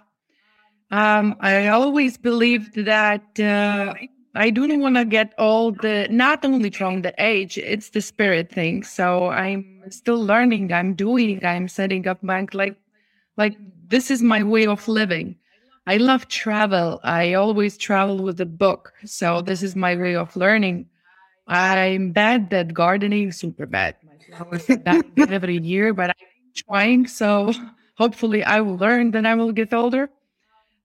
Um, 0.90 1.36
I 1.40 1.68
always 1.68 2.18
believed 2.18 2.74
that 2.84 3.40
uh, 3.40 3.94
I 4.34 4.50
do 4.50 4.66
not 4.66 4.78
want 4.78 4.96
to 4.96 5.04
get 5.04 5.34
all 5.38 5.72
the, 5.72 6.08
not 6.10 6.44
only 6.44 6.70
from 6.70 7.02
the 7.02 7.14
age, 7.18 7.58
it's 7.58 7.90
the 7.90 8.00
spirit 8.00 8.50
thing. 8.50 8.82
So 8.82 9.28
I'm 9.28 9.82
still 9.90 10.24
learning. 10.24 10.72
I'm 10.72 10.94
doing, 10.94 11.44
I'm 11.44 11.68
setting 11.68 12.08
up 12.08 12.18
bank 12.22 12.54
like, 12.54 12.76
like 13.36 13.56
this 13.88 14.10
is 14.10 14.22
my 14.22 14.42
way 14.42 14.66
of 14.66 14.88
living. 14.88 15.36
I 15.86 15.96
love 15.98 16.28
travel. 16.28 17.00
I 17.02 17.34
always 17.34 17.76
travel 17.76 18.18
with 18.22 18.40
a 18.40 18.46
book. 18.46 18.92
So 19.04 19.42
this 19.42 19.62
is 19.62 19.76
my 19.76 19.96
way 19.96 20.16
of 20.16 20.34
learning. 20.36 20.86
I'm 21.46 22.12
bad 22.12 22.52
at 22.54 22.72
gardening, 22.72 23.32
super 23.32 23.66
bad. 23.66 23.96
every 25.28 25.58
year, 25.58 25.92
but 25.92 26.10
I'm 26.10 26.52
trying. 26.54 27.06
So 27.06 27.52
hopefully 27.96 28.44
I 28.44 28.60
will 28.60 28.76
learn. 28.76 29.10
Then 29.10 29.26
I 29.26 29.34
will 29.34 29.52
get 29.52 29.74
older. 29.74 30.08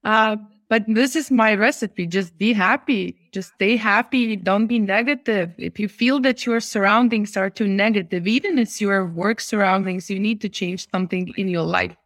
Uh, 0.04 0.36
but 0.68 0.84
this 0.86 1.16
is 1.16 1.30
my 1.30 1.54
recipe. 1.54 2.06
Just 2.06 2.36
be 2.36 2.52
happy. 2.52 3.16
Just 3.32 3.54
stay 3.54 3.76
happy. 3.76 4.36
Don't 4.36 4.66
be 4.66 4.78
negative. 4.78 5.50
If 5.56 5.80
you 5.80 5.88
feel 5.88 6.20
that 6.20 6.44
your 6.44 6.60
surroundings 6.60 7.36
are 7.38 7.48
too 7.48 7.66
negative, 7.66 8.26
even 8.26 8.58
if 8.58 8.78
your 8.80 9.06
work 9.06 9.40
surroundings, 9.40 10.10
you 10.10 10.18
need 10.18 10.42
to 10.42 10.48
change 10.48 10.86
something 10.90 11.32
in 11.38 11.48
your 11.48 11.62
life 11.62 11.96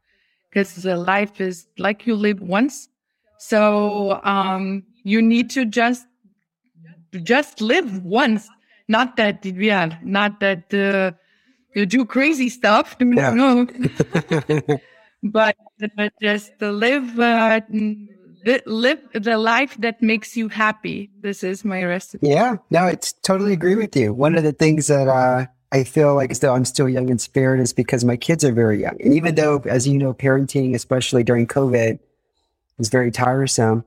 because 0.49 0.77
the 0.77 0.97
life 0.97 1.41
is 1.41 1.67
like 1.77 2.07
you 2.07 2.15
live 2.15 2.41
once. 2.41 2.89
So, 3.39 4.21
um, 4.23 4.85
you 5.03 5.21
need 5.21 5.51
to 5.51 5.65
just, 5.65 6.07
just 7.25 7.61
live 7.61 8.05
once. 8.05 8.49
Not 8.87 9.17
that, 9.17 9.45
yeah, 9.45 9.99
not 10.03 10.39
that, 10.39 10.73
uh, 10.73 11.17
you 11.75 11.87
do 11.87 12.05
crazy 12.05 12.49
stuff. 12.49 12.97
Yeah. 13.01 13.35
No. 13.35 13.67
but, 15.25 15.57
but 15.97 16.13
just 16.21 16.53
live, 16.61 17.19
uh, 17.19 17.61
live 18.67 19.01
the 19.13 19.39
life 19.39 19.77
that 19.79 20.03
makes 20.03 20.37
you 20.37 20.49
happy. 20.49 21.11
This 21.21 21.43
is 21.45 21.65
my 21.65 21.85
recipe. 21.85 22.29
Yeah, 22.29 22.57
no, 22.71 22.81
I 22.81 22.99
totally 23.23 23.53
agree 23.53 23.77
with 23.77 23.97
you. 23.97 24.13
One 24.13 24.37
of 24.37 24.43
the 24.43 24.53
things 24.53 24.87
that 24.89 25.09
uh, 25.09 25.47
I 25.73 25.85
feel 25.85 26.15
like 26.15 26.35
still 26.35 26.55
I'm 26.55 26.65
still 26.65 26.89
young 26.89 27.09
in 27.09 27.19
spirit 27.19 27.61
is 27.61 27.73
because 27.73 28.05
my 28.05 28.17
kids 28.17 28.45
are 28.45 28.53
very 28.53 28.81
young, 28.81 29.01
and 29.01 29.15
even 29.15 29.35
though, 29.35 29.63
as 29.67 29.87
you 29.87 29.99
know, 29.99 30.13
parenting, 30.13 30.75
especially 30.75 31.25
during 31.25 31.47
COVID, 31.47 31.99
is 32.79 32.89
very 32.89 33.11
tiresome. 33.11 33.85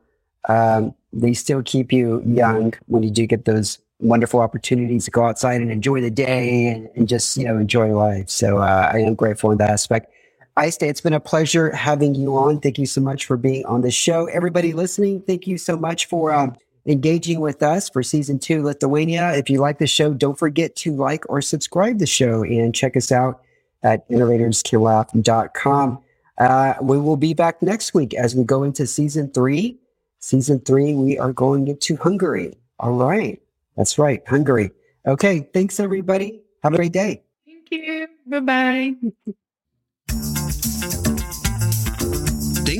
Um, 0.47 0.93
they 1.11 1.33
still 1.33 1.63
keep 1.63 1.91
you 1.91 2.21
young 2.25 2.73
when 2.87 3.03
you 3.03 3.09
do 3.09 3.25
get 3.25 3.45
those 3.45 3.79
wonderful 3.99 4.41
opportunities 4.41 5.05
to 5.05 5.11
go 5.11 5.25
outside 5.25 5.61
and 5.61 5.71
enjoy 5.71 6.01
the 6.01 6.11
day 6.11 6.67
and, 6.67 6.89
and 6.95 7.07
just 7.07 7.37
you 7.37 7.45
know 7.45 7.57
enjoy 7.57 7.95
life. 7.95 8.29
So 8.29 8.57
uh, 8.57 8.91
I 8.93 8.99
am 8.99 9.15
grateful 9.15 9.51
in 9.51 9.57
that 9.59 9.69
aspect. 9.69 10.11
Aiste, 10.57 10.83
it's 10.83 11.01
been 11.01 11.13
a 11.13 11.19
pleasure 11.19 11.75
having 11.75 12.15
you 12.15 12.37
on. 12.37 12.61
Thank 12.61 12.77
you 12.77 12.85
so 12.85 13.01
much 13.01 13.25
for 13.25 13.35
being 13.35 13.65
on 13.65 13.81
the 13.81 13.91
show. 13.91 14.25
Everybody 14.27 14.71
listening, 14.71 15.21
thank 15.21 15.47
you 15.47 15.57
so 15.57 15.77
much 15.77 16.05
for 16.05 16.33
um, 16.33 16.55
engaging 16.85 17.41
with 17.41 17.61
us 17.61 17.89
for 17.89 18.01
season 18.01 18.39
two, 18.39 18.63
Lithuania. 18.63 19.33
If 19.33 19.49
you 19.49 19.59
like 19.59 19.79
the 19.79 19.87
show, 19.87 20.13
don't 20.13 20.39
forget 20.39 20.75
to 20.77 20.95
like 20.95 21.29
or 21.29 21.41
subscribe 21.41 21.99
the 21.99 22.05
show 22.05 22.43
and 22.43 22.73
check 22.73 22.95
us 22.95 23.11
out 23.11 23.41
at 23.83 24.07
innovatorscanlaugh.com. 24.09 25.99
Uh, 26.37 26.73
we 26.81 26.99
will 26.99 27.17
be 27.17 27.33
back 27.33 27.61
next 27.61 27.93
week 27.93 28.13
as 28.13 28.33
we 28.33 28.43
go 28.45 28.63
into 28.63 28.87
season 28.87 29.31
three. 29.31 29.77
Season 30.19 30.59
three, 30.61 30.93
we 30.93 31.17
are 31.19 31.33
going 31.33 31.67
into 31.67 31.97
Hungary. 31.97 32.57
All 32.79 32.93
right. 32.93 33.41
That's 33.75 33.97
right. 33.99 34.21
Hungary. 34.27 34.71
Okay. 35.05 35.49
Thanks, 35.53 35.79
everybody. 35.79 36.41
Have 36.63 36.73
a 36.73 36.77
great 36.77 36.93
day. 36.93 37.23
Thank 37.45 37.67
you. 37.71 38.07
Bye 38.25 38.39
bye. 38.39 38.93